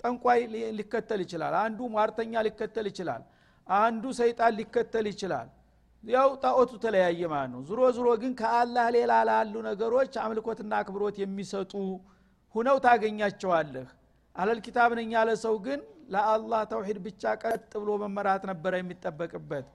ጠንቋይ 0.03 0.41
ሊከተል 0.79 1.19
ይችላል። 1.25 1.53
አንዱ 1.63 1.79
ሟርተኛ 1.93 2.33
ሊከተል 2.47 2.87
ይችላል። 2.91 3.21
አንዱ 3.67 4.03
ሰይጣን 4.19 4.51
ሊከተል 4.59 5.05
ይችላል። 5.11 5.47
ያው 6.03 6.29
ጣዖቱ 6.43 6.71
ተለያየ 6.83 7.21
ማለት 7.33 7.51
ነው። 7.53 7.61
ዝሮ 7.67 7.79
ዝሮ 7.95 8.07
ግን 8.21 8.33
ከአላህ 8.41 8.87
ሌላ 8.97 9.13
ላሉ 9.29 9.53
ነገሮች 9.69 10.13
አምልኮትና 10.23 10.71
አክብሮት 10.81 11.15
የሚሰጡ 11.21 11.73
ሁነው 12.55 12.77
ታገኛቸዋለህ። 12.85 13.87
አለል 14.35 14.59
ኪታብ 14.65 14.91
ነኝ 14.99 15.09
ያለ 15.17 15.29
ሰው 15.45 15.55
ግን 15.65 15.79
ለአላህ 16.05 16.61
ተውሂድ 16.71 16.97
ብቻ 17.05 17.23
ቀጥ 17.43 17.71
ብሎ 17.75 17.89
መመራት 18.03 18.43
ነበረ 18.49 18.73
የሚጠበቅበት። 18.79 19.65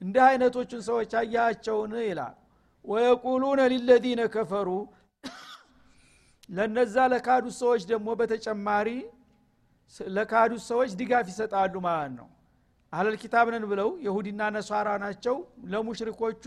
እንዲህ 0.00 0.22
አይነቶቹን 0.26 0.82
ሰዎች 0.88 1.10
አያቸውን? 1.20 1.92
ይላል። 2.04 2.34
ወየቁሉነ 2.84 3.60
ሊለዚነ 3.72 4.20
ከፈሩ። 4.34 4.68
ለነዛ 6.48 6.96
ለካዱት 7.12 7.54
ሰዎች 7.60 7.82
ደግሞ 7.90 8.08
በተጨማሪ 8.18 8.88
ለካዱት 10.10 10.62
ሰዎች 10.70 10.90
ድጋፍ 11.00 11.26
ይሰጣሉ 11.32 11.74
ማለት 11.86 12.12
ነው። 12.18 12.28
አህለል 12.92 13.16
ኪታብ 13.22 13.46
ብለው 13.64 13.88
የሁዲና 14.06 14.42
ነሷራ 14.54 14.88
ናቸው። 15.04 15.36
ለሙሽሪኮቹ 15.72 16.44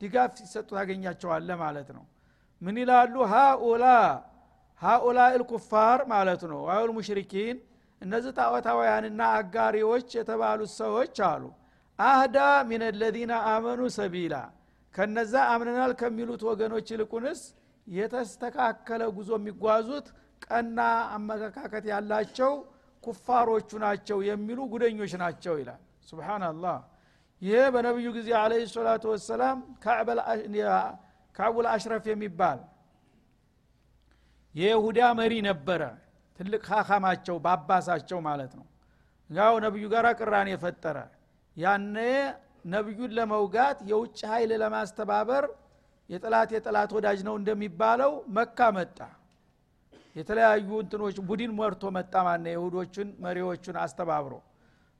ድጋፍ 0.00 0.30
ሲሰጡ 0.38 0.68
ታገኛቸዋለ 0.72 1.48
ማለት 1.62 1.88
ነው። 1.96 2.04
ምን 2.62 2.76
ይላሉ? 2.82 3.14
ሃኡላ 3.32 3.84
ሃኡላ 4.82 5.18
ልኩፋር 5.34 5.98
ማለት 6.08 6.42
ነው። 6.50 6.60
አዩል 6.72 6.90
ሙሽሪኪን 6.96 7.56
እነዚህ 8.02 8.32
ጣዖታውያንና 8.38 9.22
አጋሪዎች 9.36 10.08
የተባሉት 10.18 10.70
ሰዎች 10.80 11.16
አሉ። 11.28 11.42
አህዳ 11.98 12.36
ሚን 12.68 12.82
ለዚነ 13.00 13.32
አመኑ 13.50 13.80
ሰቢላ 13.96 14.34
ከነዛ 14.94 15.34
አምነናል 15.52 15.92
ከሚሉት 16.00 16.42
ወገኖች 16.48 16.86
ይልቁንስ 16.94 17.40
የተስተካከለ 17.86 19.02
ጉዞ 19.16 19.30
የሚጓዙት 19.38 20.06
ቀና 20.46 20.78
አመለካከት 21.16 21.84
ያላቸው 21.92 22.52
ኩፋሮቹ 23.04 23.70
ናቸው 23.84 24.18
የሚሉ 24.28 24.58
ጉደኞች 24.72 25.12
ናቸው 25.22 25.54
ይላል። 25.60 25.80
ስብናላህ 26.08 26.76
ይሄ 27.42 27.60
በነቢዩ 27.74 28.08
ጊዜ 28.16 28.28
አለ 28.40 28.52
ሰላቱ 28.74 29.04
ወሰላም 29.12 29.58
ካዕቡል 31.36 31.66
አሽረፍ 31.72 32.04
የሚባል 32.10 32.58
የይሁዳ 34.54 35.00
መሪ 35.18 35.34
ነበረ 35.48 35.82
ትልቅ 36.38 36.62
ሀካማቸው 36.72 37.36
በአባሳቸው 37.44 38.18
ማለት 38.28 38.52
ነው። 38.58 38.66
ጋው 39.30 39.54
ነቢዩ 39.64 39.84
ጋር 39.92 40.06
ቅራን 40.20 40.48
የፈጠረ 40.52 40.98
ያነ 41.56 41.96
ነቢዩን 42.72 43.12
ለመውጋት 43.16 43.78
የውጭ 43.90 44.18
ኃይል 44.32 44.50
ለማስተባበር 44.62 45.44
የጥላት 46.10 46.50
የጥላት 46.54 46.90
ወዳጅ 46.96 47.20
ነው 47.28 47.34
እንደሚባለው 47.40 48.12
መካ 48.36 48.68
መጣ። 48.76 48.98
የተለያዩ 50.16 50.70
እንትኖች 50.82 51.16
ቡድን 51.28 51.52
መርቶ 51.58 51.90
መጣ 51.96 52.14
ማነ 52.26 52.46
የሁዶችን 52.54 53.08
መሪዎቹን 53.24 53.76
አስተባብሮ 53.84 54.34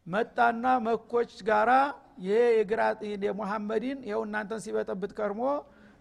መጣና 0.06 0.66
መኮች 0.86 1.32
ጋራ 1.48 1.72
ይሄ 2.24 2.38
የግራ 2.56 2.80
የሙሐመድን 3.24 3.98
ይኸው 4.08 4.22
እናንተን 4.26 4.60
ሲበጠብት 4.64 5.12
ከርሞ 5.18 5.42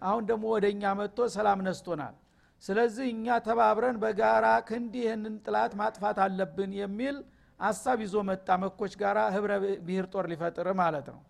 አሁን 0.02 0.22
ደግሞ 0.30 0.44
ወደ 0.54 0.66
እኛ 0.74 0.92
መጥቶ 1.00 1.26
ሰላም 1.34 1.60
ነስቶናል 1.66 2.14
ስለዚህ 2.62 3.06
እኛ 3.12 3.36
ተባብረን 3.46 3.96
በጋራ 4.02 4.46
ክንድ 4.68 4.92
ይህንን 5.00 5.34
ጥላት 5.44 5.72
ማጥፋት 5.80 6.18
አለብን 6.24 6.72
የሚል 6.80 7.16
አሳብ 7.60 7.98
ይዞ 8.04 8.16
መጣ። 8.28 8.48
መኮች 8.62 8.92
ጋራ 9.00 9.18
ህብረ 9.34 9.52
ብሔር 9.86 10.06
ጦር 10.12 10.26
ሊፈጥር 10.32 10.68
ማለት 10.80 11.06
ነው። 11.12 11.20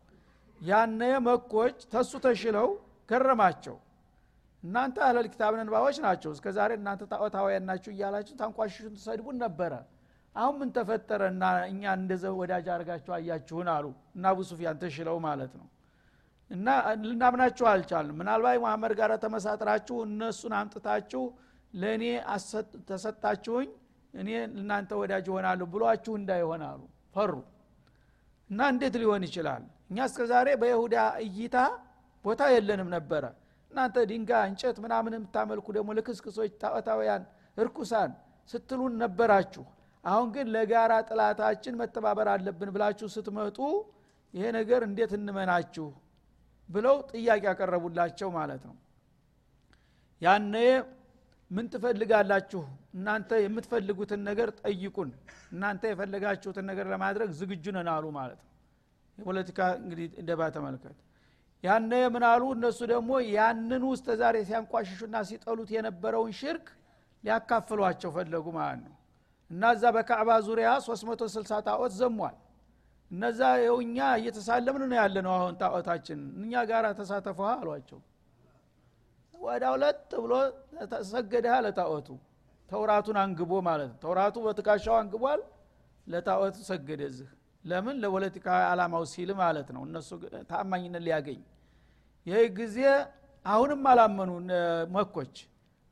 ያነ 0.61 1.01
መኮች 1.27 1.79
ተሱ 1.93 2.13
ተሽለው 2.27 2.69
ገረማቸው 3.09 3.77
እናንተ 4.63 4.97
አህለል 5.05 5.27
ኪታብ 5.33 5.53
ነንባዎች 5.61 5.97
ናቸው። 6.05 6.31
እስከ 6.37 6.47
ዛሬ 6.57 6.71
እናንተ 6.81 7.03
ጣዖታውያን 7.13 7.65
ናችሁ 7.69 7.91
እያላችሁ 7.95 8.35
ታንቋሽሹን 8.41 8.95
ትሰድቡን 8.99 9.37
ነበረ። 9.45 9.73
አሁን 10.37 10.55
ምን 10.61 10.69
ተፈጠረ? 10.77 11.23
እና 11.33 11.43
እኛ 11.73 11.83
እንደዘ 11.99 12.25
ወዳጅ 12.39 12.67
አድርጋችሁ 12.75 13.13
አያችሁን 13.17 13.69
አሉ። 13.75 13.87
እና 14.17 14.25
አቡ 14.31 14.39
ሱፊያን 14.51 14.79
ተሽለው 14.83 15.17
ማለት 15.27 15.53
ነው 15.61 15.67
እና 16.53 16.69
ልናምናችሁ 17.03 17.67
አልቻልም 17.71 18.17
ምናልባት 18.21 18.59
መሐመድ 18.65 18.93
ጋር 18.99 19.13
ተመሳጥራችሁ 19.23 19.97
እነሱን 20.07 20.55
አምጥታችሁ 20.59 21.23
ለእኔ 21.75 22.05
ተሰጣችሁኝ 22.91 23.69
እኔ 24.15 24.29
እናንተ 24.57 24.91
ወዳጅ 25.01 25.27
ይሆናለሁ 25.31 25.67
ብሏችሁ 25.75 26.15
እንዳይሆን 26.21 26.63
አሉ 26.67 26.81
ፈሩ። 27.15 27.33
እና 28.51 28.61
እንዴት 28.73 28.95
ሊሆን 29.03 29.23
ይችላል? 29.29 29.63
እኛ 29.91 29.99
እስከ 30.09 30.21
ዛሬ 30.33 30.49
በይሁዳ 30.63 30.97
እይታ 31.25 31.57
ቦታ 32.25 32.43
የለንም 32.55 32.89
ነበረ። 32.97 33.25
እናንተ 33.73 33.97
ድንጋይ 34.11 34.45
እንጨት 34.51 34.77
ምናምን 34.85 35.13
የምታመልኩ 35.17 35.67
ደግሞ 35.77 35.91
ልክስክሶች 35.99 36.53
ጣዖታውያን 36.63 37.23
እርኩሳን 37.57 38.11
ስትሉን 38.51 38.95
ነበራችሁ። 39.03 39.65
አሁን 40.05 40.29
ግን 40.35 40.47
ለጋራ 40.55 40.93
ጥላታችን 41.09 41.75
መተባበር 41.81 42.29
አለብን 42.35 42.71
ብላችሁ 42.75 43.09
ስትመጡ 43.17 43.59
ይሄ 44.35 44.45
ነገር 44.59 44.81
እንዴት 44.89 45.13
እንመናችሁ 45.19 45.87
ብለው 46.73 46.97
ጥያቄ 47.11 47.43
ያቀረቡላቸው 47.51 48.29
ማለት 48.37 48.63
ነው። 48.69 48.77
ያነ 50.23 50.55
ምን 51.51 51.67
ትፈልጋላችሁ? 51.73 52.61
እናንተ 52.97 53.31
የምትፈልጉትን 53.43 54.21
ነገር 54.29 54.49
ጠይቁን 54.61 55.11
እናንተ 55.53 55.83
የፈለጋችሁትን 55.91 56.65
ነገር 56.71 56.87
ለማድረግ 56.93 57.31
ዝግጁ 57.41 57.65
ነን 57.77 57.89
አሉ 57.95 58.05
ማለት 58.19 58.41
ነው። 58.43 58.51
የፖለቲካ 59.19 59.61
እንግዲህ 59.81 60.07
ደባ 60.29 60.43
ተመልከት። 60.55 60.97
ያነ 61.65 61.93
ምን 62.15 62.25
አሉ? 62.31 62.43
እነሱ 62.57 62.79
ደግሞ 62.93 63.11
ያንን 63.35 63.83
ውስጥ 63.91 64.07
ዛሬ 64.23 64.37
ሲያንቋሽሹና 64.49 65.17
ሲጠሉት 65.29 65.71
የነበረውን 65.77 66.33
ሽርክ 66.41 66.67
ሊያካፍሏቸው 67.25 68.11
ፈለጉ 68.17 68.47
ማለት 68.57 68.81
ነው። 68.87 68.95
እና 69.51 69.63
እዛ 69.77 69.85
በካዕባ 69.97 70.31
ዙሪያ 70.47 70.69
360 70.87 71.61
ጣዖት 71.67 71.93
ዘሟል 72.01 72.37
እነዛ 73.13 73.41
ይኸው 73.59 73.77
እኛ 73.85 73.99
እየተሳለምን 74.19 74.83
ነው 74.85 74.97
ያለ 75.01 75.17
ነው 75.27 75.33
አሁን 75.39 75.55
ጣዖታችን። 75.61 76.21
እኛ 76.43 76.53
ጋር 76.71 76.85
ተሳተፈ 77.01 77.39
አሏቸው። 77.53 78.01
ወደ 79.35 79.63
ሁለት 79.75 80.11
ብሎ 80.23 80.33
ተሰገደ 80.93 81.47
ለጣዖቱ። 81.67 82.09
ተውራቱን 82.69 83.17
አንግቦ 83.23 83.53
ማለት 83.69 83.89
ነው። 83.93 83.99
ተውራቱ 84.05 84.37
በትካሻው 84.47 84.97
አንግቧል 85.01 85.41
ለጣዖቱ 86.07 86.57
ሰገደ 86.71 87.01
እዚህ። 87.11 87.29
ለምን? 87.65 87.97
ለፖለቲካ 88.03 88.47
አላማው 88.71 89.05
ሲል 89.13 89.31
ማለት 89.41 89.69
ነው። 89.75 89.83
እነሱ 89.89 90.09
ታማኝነት 90.51 91.03
ሊያገኝ። 91.07 91.41
ይህ 92.27 92.45
ጊዜ 92.59 92.79
አሁንም 93.47 93.83
አላመኑ 93.91 94.31
መኮች 94.95 95.35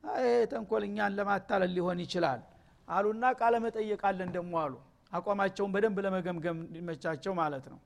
ይሄ 0.04 0.22
ተንኮል 0.50 0.82
እኛን 0.88 1.12
ለማታለል 1.18 1.72
ሊሆን 1.76 1.98
ይችላል 2.04 2.40
አሉና 2.88 3.24
ቃለ 3.40 3.54
መጠየቃለን 3.64 4.30
ደሞ 4.36 4.52
አሉ 4.62 4.74
አቋማቸውን 5.12 5.70
በደንብ 5.74 5.98
ለመገምገም 6.04 6.58
እንዲመቻቸው 6.64 7.32
ማለት 7.40 7.64
ነው። 7.72 7.78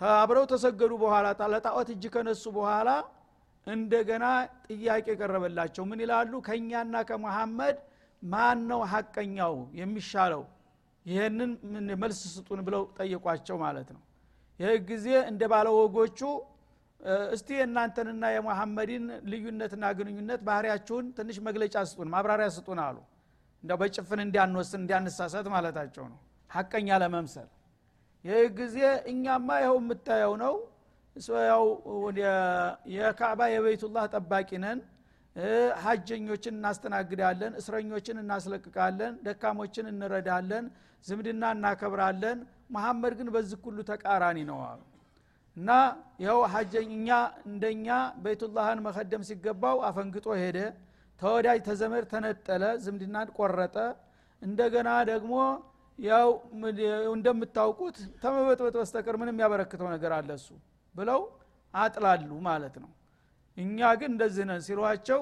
አብረው 0.00 0.44
ተሰገዱ 0.52 0.92
በኋላ 1.02 1.26
ለጣዖት 1.54 1.88
እጅ 1.94 2.04
ከነሱ 2.14 2.44
በኋላ 2.56 2.90
እንደገና 3.66 4.24
ጥያቄ 4.68 5.06
ቀረበላቸው። 5.20 5.84
ምን 5.90 6.00
ይላሉ? 6.04 6.32
ከእኛና 6.46 6.94
ከመሐመድ 7.08 7.76
ማን 8.22 8.60
ነው 8.70 8.80
ሀቀኛው 8.92 9.54
የሚሻለው? 9.80 10.42
ይህንን 11.06 11.50
መልስ 12.02 12.20
ስጡን 12.34 12.60
ብለው 12.66 12.82
ጠየቋቸው 12.98 13.56
ማለት 13.64 13.88
ነው። 13.96 14.02
ይህ 14.60 14.72
ጊዜ 14.90 15.06
እንደ 15.30 15.42
ባለወጎቹ 15.52 16.20
እስቲ 17.34 17.48
የእናንተንና 17.58 18.24
የመሐመድን 18.34 19.04
ልዩነትና 19.32 19.84
ግንኙነት 19.98 20.40
ባህሪያችሁን 20.48 21.06
ትንሽ 21.18 21.36
መግለጫ 21.48 21.76
ስጡን 21.90 22.08
ማብራሪያ 22.14 22.48
ስጡን 22.56 22.80
አሉ። 22.86 22.96
እንደ 23.64 23.72
በጭፍን 23.80 24.20
እንዲያንወስን 24.24 24.80
እንዲያነሳሰት 24.82 25.46
ማለታቸው 25.54 26.04
ነው 26.12 26.18
ሀቀኛ 26.50 26.88
ለመምሰል። 27.02 27.48
ይህ 28.24 28.44
ጊዜ 28.58 28.76
እኛማ 29.12 29.48
ይኸው 29.62 29.76
የምታየው 29.80 30.34
ነው። 30.42 30.54
ያው 31.46 31.64
የካዕባ 32.94 33.40
የቤቱላህ 33.52 34.04
ጠባቂ 34.14 34.50
ነን። 34.64 34.80
ሀጀኞችን 35.82 36.54
እናስተናግዳለን 36.56 37.52
እስረኞችን 37.60 38.16
እናስለቅቃለን 38.22 39.12
ደካሞችን 39.26 39.86
እንረዳለን 39.92 40.64
ዝምድና 41.04 41.44
እናከብራለን። 41.56 42.38
መሐመድ 42.74 43.12
ግን 43.18 43.28
በዚህ 43.34 43.58
ሁሉ 43.66 43.78
ተቃራኒ 43.90 44.38
ነው 44.48 44.58
እና 45.56 45.70
ይኸው 46.22 46.40
ሀጀኝ 46.52 46.88
እኛ 46.96 47.10
እንደኛ 47.48 47.86
ቤቱላህን 48.24 48.80
መከደም 48.86 49.22
ሲገባው 49.28 49.78
አፈንግጦ 49.88 50.26
ሄደ። 50.42 50.58
ተወዳጅ 51.20 51.60
ተዘመድ 51.68 52.04
ተነጠለ 52.12 52.64
ዝምድናን 52.84 53.28
ቆረጠ። 53.38 53.76
እንደገና 54.42 54.90
ደግሞ 55.10 55.34
ያው 55.98 56.28
እንደምታውቁት 57.14 57.96
ተመበጥበጥ 58.22 58.74
በስተቀር 58.76 59.16
ምንም 59.20 59.40
ያበረክተው 59.42 59.88
ነገር 59.94 60.12
አለ 60.18 60.30
እሱ 60.38 60.48
ብለው 60.94 61.20
አጥላሉ 61.74 62.30
ማለት 62.46 62.76
ነው። 62.82 62.90
እኛ 63.56 63.78
ግን 64.00 64.10
እንደዚህ 64.14 64.44
ነን 64.50 64.60
ሲሏቸው 64.66 65.20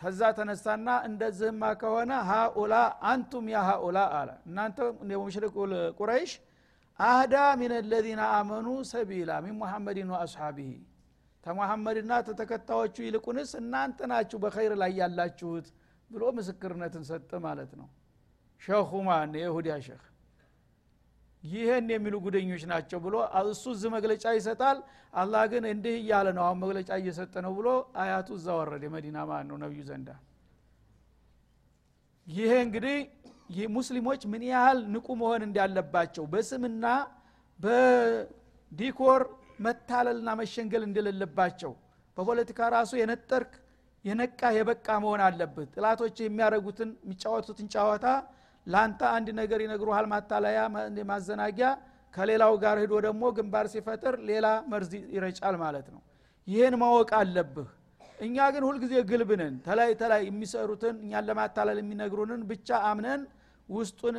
ተዛ 0.00 0.20
ተነሳና 0.38 0.88
እንደዚህማ 1.08 1.62
ከሆነ 1.80 2.12
ሃኡላ 2.30 2.74
አንቱም 3.10 3.46
ያ 3.52 3.60
ሃኡላ 3.68 3.98
አለ። 4.18 4.30
እናንተ 4.48 4.78
ሙሽሪክ 5.22 5.54
ቁረይሽ 5.98 6.32
አህዳ 6.98 7.36
ሚን 7.60 7.72
ለዚነ 7.92 8.22
አመኑ 8.34 8.66
ሰቢላ 8.90 9.30
ሚን 9.44 9.54
ሙሐመድን 9.60 10.10
ወአስሓቢህ 10.14 10.74
ተሙሐመድና 11.46 12.12
ተተከታዮቹ 12.26 12.96
ይልቁንስ 13.06 13.50
እናንተ 13.60 13.98
ናችሁ 14.10 14.38
በኸይር 14.44 14.72
ላይ 14.82 14.92
ያላችሁት 15.00 15.66
ብሎ 16.10 16.22
ምስክርነትን 16.36 17.04
ሰጠ 17.08 17.30
ማለት 17.46 17.72
ነው 17.80 17.88
ሸኹ 18.64 18.90
ማን 19.06 19.32
የይሁዲያ 19.38 19.74
ሸህ 19.86 20.02
ይህን 21.42 21.86
የሚሉ 21.92 22.14
ጉደኞች 22.24 22.62
ናቸው 22.70 22.98
ብሎ 23.06 23.14
እሱ 23.42 23.64
እዚህ 23.74 23.90
መግለጫ 23.94 24.24
ይሰጣል። 24.36 24.78
አላህ 25.14 25.42
ግን 25.52 25.64
እንዲህ 25.72 25.94
እያለ 25.98 26.28
ነው 26.36 26.44
አሁን 26.46 26.58
መግለጫ 26.62 26.90
እየሰጠ 27.00 27.34
ነው 27.46 27.52
ብሎ 27.58 27.68
አያቱ 28.02 28.28
እዛ 28.38 28.46
ወረደ። 28.60 28.84
መዲና 28.94 29.16
ማን 29.28 29.44
ነው? 29.50 29.56
ነቢዩ 29.64 29.82
ዘንዳ። 29.88 30.08
ይሄ 32.26 32.52
እንግዲህ 32.66 32.96
ሙስሊሞች 33.76 34.22
ምን 34.32 34.42
ያህል 34.50 34.78
ንቁ 34.92 35.06
መሆን 35.20 35.42
እንዳለባቸው 35.46 36.24
በስምና 36.32 36.84
በዲኮር 37.58 39.22
መታለልና 39.64 40.28
መሸንገል 40.40 40.82
እንደሌለባቸው 40.86 41.72
በፖለቲካ 42.16 42.60
ራሱ 42.74 42.92
የነጠርክ 43.00 43.52
የነቃ 44.04 44.40
የበቃ 44.56 44.86
መሆን 45.04 45.20
አለብህ። 45.26 45.68
ጥላቶች 45.74 46.16
የሚያደረጉትን 46.22 46.90
የሚጫወቱትን 47.04 47.68
ጨዋታ 47.74 48.06
ለአንተ 48.66 49.00
አንድ 49.14 49.28
ነገር 49.40 49.60
ይነግሩሃል 49.64 50.06
ማታለያ 50.12 50.58
ማዘናጊያ 51.10 51.68
ከሌላው 52.14 52.52
ጋር 52.62 52.76
ሂዶ 52.82 52.94
ደግሞ 53.06 53.22
ግንባር 53.36 53.66
ሲፈጥር 53.72 54.14
ሌላ 54.28 54.46
መርዝ 54.72 54.92
ይረጫል 55.14 55.56
ማለት 55.62 55.86
ነው። 55.94 56.00
ይህን 56.48 56.74
ማወቅ 56.82 57.10
አለብህ። 57.20 57.68
እኛ 58.18 58.36
ግን 58.54 58.64
ሁልጊዜ 58.68 58.94
ግልብንን 59.08 59.54
ተላይ 59.66 59.90
ተላይ 60.02 60.22
የሚሰሩትን 60.28 60.96
እኛን 61.04 61.24
ለማታለል 61.28 61.78
የሚነግሩንን 61.82 62.42
ብቻ 62.50 62.78
አምነን 62.90 63.22
ውስጡን 63.68 64.16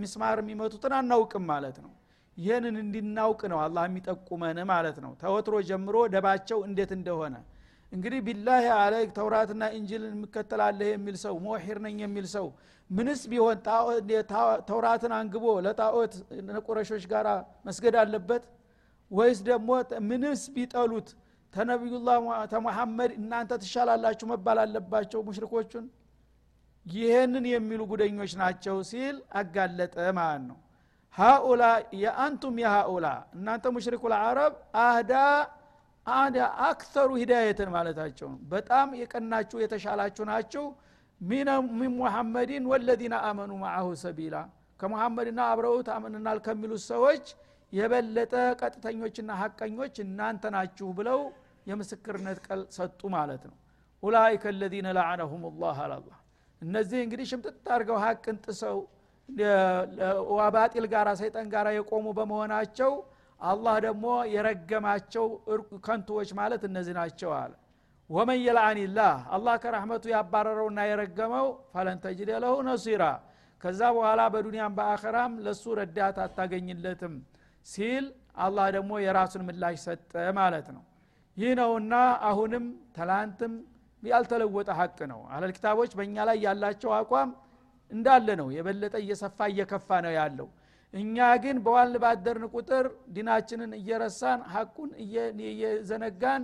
ሚስማር 0.00 0.38
የሚመቱትን 0.42 0.94
አናውቅም 0.98 1.44
ማለት 1.52 1.76
ነው። 1.84 1.92
ይህንን 2.36 2.76
እንድናውቅ 2.82 3.40
ነው 3.52 3.58
አላህ 3.64 3.84
የሚጠቁመን 3.88 4.58
ማለት 4.70 4.96
ነው። 5.04 5.12
ተወትሮ 5.22 5.56
ጀምሮ 5.70 5.96
ደባቸው 6.14 6.58
እንዴት 6.68 6.92
እንደሆነ 6.98 7.34
እንግዲህ 7.92 8.20
ቢላህ 8.26 8.64
አለይክ 8.80 9.10
ተውራትና 9.16 9.62
እንጅልን 9.76 10.12
የምከተላለህ 10.16 10.88
የሚል 10.92 11.16
ሰው 11.24 11.34
ሞሒር 11.46 11.78
ነኝ 11.86 11.96
የሚል 12.04 12.26
ሰው 12.34 12.46
ምንስ 12.90 13.20
ቢሆን 13.30 13.58
ተውራትን 14.68 15.12
አንግቦ 15.18 15.44
ለጣዖት 15.66 16.14
ቁረሾች 16.66 17.04
ጋር 17.12 17.26
መስገድ 17.66 17.94
አለበት? 18.02 18.44
ወይስ 19.10 19.38
ደግሞ 19.48 19.70
ምንስ 20.10 20.42
ቢጠሉት 20.54 21.08
ተነቢዩላህ 21.54 22.18
ተሙሐመድ 22.52 23.10
እናንተ 23.20 23.52
ትሻላላችሁ 23.62 24.26
መባል 24.32 24.58
አለባቸው 24.64 25.20
ሙሽሪኮቹን? 25.28 25.86
ይህንን 26.86 27.44
የሚሉ 27.52 27.80
ጉደኞች 27.90 28.32
ናቸው 28.42 28.76
ሲል 28.90 29.16
አጋለጠ 29.40 29.96
ማለት 30.18 30.44
ነው። 30.50 30.58
ሃኡላ 31.14 31.62
የአንቱም 32.02 32.54
የሃኡላ 32.62 33.06
እናንተ 33.36 33.64
ሙሽሪኩ 33.76 34.02
ልዓረብ 34.12 34.52
አህዳ 34.82 35.12
አዳ 36.14 36.36
አክተሩ 36.66 37.10
ሂዳየትን 37.20 37.70
ማለታቸው 37.74 38.28
ነው። 38.32 38.38
በጣም 38.52 38.88
የቀናችሁ 39.00 39.58
የተሻላችሁ 39.62 40.24
ናችሁ። 40.30 40.64
ሚን 41.20 41.48
ሙሐመድን 41.96 42.64
ወለዚነ 42.70 43.14
አመኑ 43.28 43.52
ማአሁ 43.62 43.88
ሰቢላ 44.02 44.36
ከሙሐመድና 44.80 45.40
አብረውት 45.50 45.88
አምንናል 45.96 46.38
ከሚሉት 46.46 46.82
ሰዎች 46.86 47.24
የበለጠ 47.72 48.32
ቀጥተኞችና 48.60 49.30
ሀቀኞች 49.40 49.96
እናንተ 50.04 50.44
ናችሁ 50.54 50.88
ብለው 50.98 51.20
የምስክርነት 51.66 52.38
ቀል 52.46 52.62
ሰጡ 52.76 53.00
ማለት 53.16 53.42
ነው። 53.50 53.56
ኡላይከ 54.02 54.52
ለዚነ 54.60 54.88
ለዓነሁም 54.96 55.42
ላህ 55.62 55.78
አላላ 55.84 56.10
እነዚህ 56.62 56.98
እንግዲህ 57.04 57.26
ሽምጥጥ 57.30 57.66
አድርገው 57.74 57.98
ሀቅን 58.04 58.36
ጥሰው 58.44 58.78
ባጢል 60.54 60.86
ጋራ 60.92 61.08
ሰይጣን 61.20 61.46
ጋራ 61.52 61.68
የቆሙ 61.76 62.06
በመሆናቸው 62.18 62.92
አላህ 63.40 63.74
ደግሞ 63.84 64.06
የረገማቸው 64.34 65.26
ከንቱዎች 65.86 66.30
ማለት 66.38 66.62
እነዚህ 66.68 66.94
ናቸው 66.98 67.30
አለ። 67.38 67.52
ወመን 68.10 68.38
የልአኒላህ 68.44 69.12
አላህ 69.34 69.54
ከረሕመቱ 69.62 70.04
ያባረረውና 70.12 70.80
የረገመው 70.88 71.46
ፈለን 71.72 71.98
ተጅደ 72.04 72.30
ለሁ 72.44 72.54
ነሲራ 72.68 73.04
ከዛ 73.62 73.80
በኋላ 73.96 74.20
በዱንያም 74.34 74.74
በአኸራም 74.78 75.32
ለሱ 75.46 75.64
ረዳት 75.78 76.16
አታገኝለትም 76.24 77.14
ሲል 77.66 78.04
አላህ 78.44 78.66
ደግሞ 78.76 78.92
የራሱን 79.04 79.42
ምላሽ 79.48 79.76
ሰጠ 79.84 80.12
ማለት 80.38 80.68
ነው። 80.76 80.82
ይህ 81.36 81.52
ነውና 81.60 81.94
አሁንም 82.28 82.64
ተላንትም 82.96 83.52
ያልተለወጠ 84.02 84.70
ሀቅ 84.78 84.98
ነው። 85.12 85.20
አለል 85.32 85.52
ኪታቦች 85.56 85.92
በእኛ 85.98 86.16
ላይ 86.28 86.38
ያላቸው 86.46 86.90
አቋም 86.98 87.30
እንዳለ 87.90 88.28
ነው። 88.40 88.48
የበለጠ 88.56 88.94
እየሰፋ 89.04 89.38
እየከፋ 89.52 89.88
ነው 90.06 90.12
ያለው 90.18 90.48
እኛ 90.94 91.16
ግን 91.42 91.56
በዋል 91.64 91.92
ባደርን 92.02 92.46
ቁጥር 92.54 92.86
ዲናችንን 93.16 93.72
እየረሳን 93.78 94.40
ሀቁን 94.52 94.90
እየዘነጋን 95.44 96.42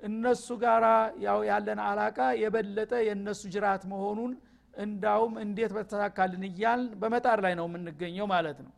እነሱ 0.00 0.46
ጋር 0.62 0.84
ያው 1.24 1.38
ያለን 1.48 1.80
አላቃ 1.86 2.18
የበለጠ 2.42 2.92
የእነሱ 3.06 3.40
ጅራት 3.54 3.82
መሆኑን 3.92 4.32
እንዳውም 4.74 5.32
እንዴት 5.44 5.72
በተሳካልን 5.76 6.44
እያል 6.48 6.82
በመጣር 7.00 7.38
ላይ 7.44 7.54
ነው 7.60 7.66
የምንገኘው 7.68 8.26
ማለት 8.34 8.58
ነው። 8.66 8.72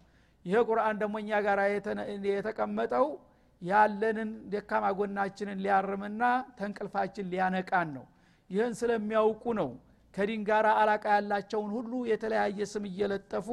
ይሄ 0.45 0.63
ቁርአን 0.69 0.97
ደግሞ 1.03 1.15
እኛ 1.23 1.41
ጋር 1.47 1.59
የተቀመጠው 2.31 3.07
ያለንን 3.63 4.31
ደካማ 4.53 4.85
ጎናችንን 4.99 5.59
ሊያርምና 5.65 6.23
ተንቅልፋችን 6.59 7.29
ሊያነቃን 7.33 7.89
ነው። 7.97 8.05
ይህን 8.51 8.75
ስለሚያውቁ 8.81 9.45
ነው። 9.61 9.69
ከዲን 10.15 10.43
ጋር 10.49 10.67
አላቃ 10.75 11.05
ያላቸውን 11.17 11.71
ሁሉ 11.77 11.93
የተለያየ 12.11 12.61
ስም 12.73 12.85
እየለጠፉ 12.91 13.49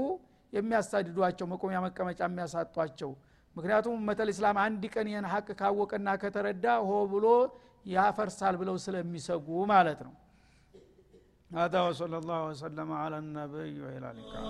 የሚያሳድዷቸው 0.53 1.47
መቆሚያ 1.53 1.79
መቀመጫ 1.87 2.21
የሚያሳጧቸው 2.29 3.11
ምክንያቱም 3.57 3.97
መተል 4.09 4.29
እስላም 4.35 4.57
አንድ 4.67 4.83
ቀን 4.95 5.07
ይህን 5.12 5.27
ሀቅ 5.33 5.49
ካወቀና 5.61 6.09
ከተረዳ 6.23 6.67
ሆ 6.88 6.93
ብሎ 7.12 7.27
ያፈርሳል 7.95 8.57
ብለው 8.62 8.77
ስለሚሰጉ 8.87 9.47
ማለት 9.75 10.01
ነው 10.09 10.15
هذا 11.51 11.81
وصلى 11.88 12.17
الله 12.23 12.41
وسلم 12.51 12.88
على 13.03 13.17
النبي 13.19 13.75
وإلى 13.85 14.09
اللقاء 14.12 14.45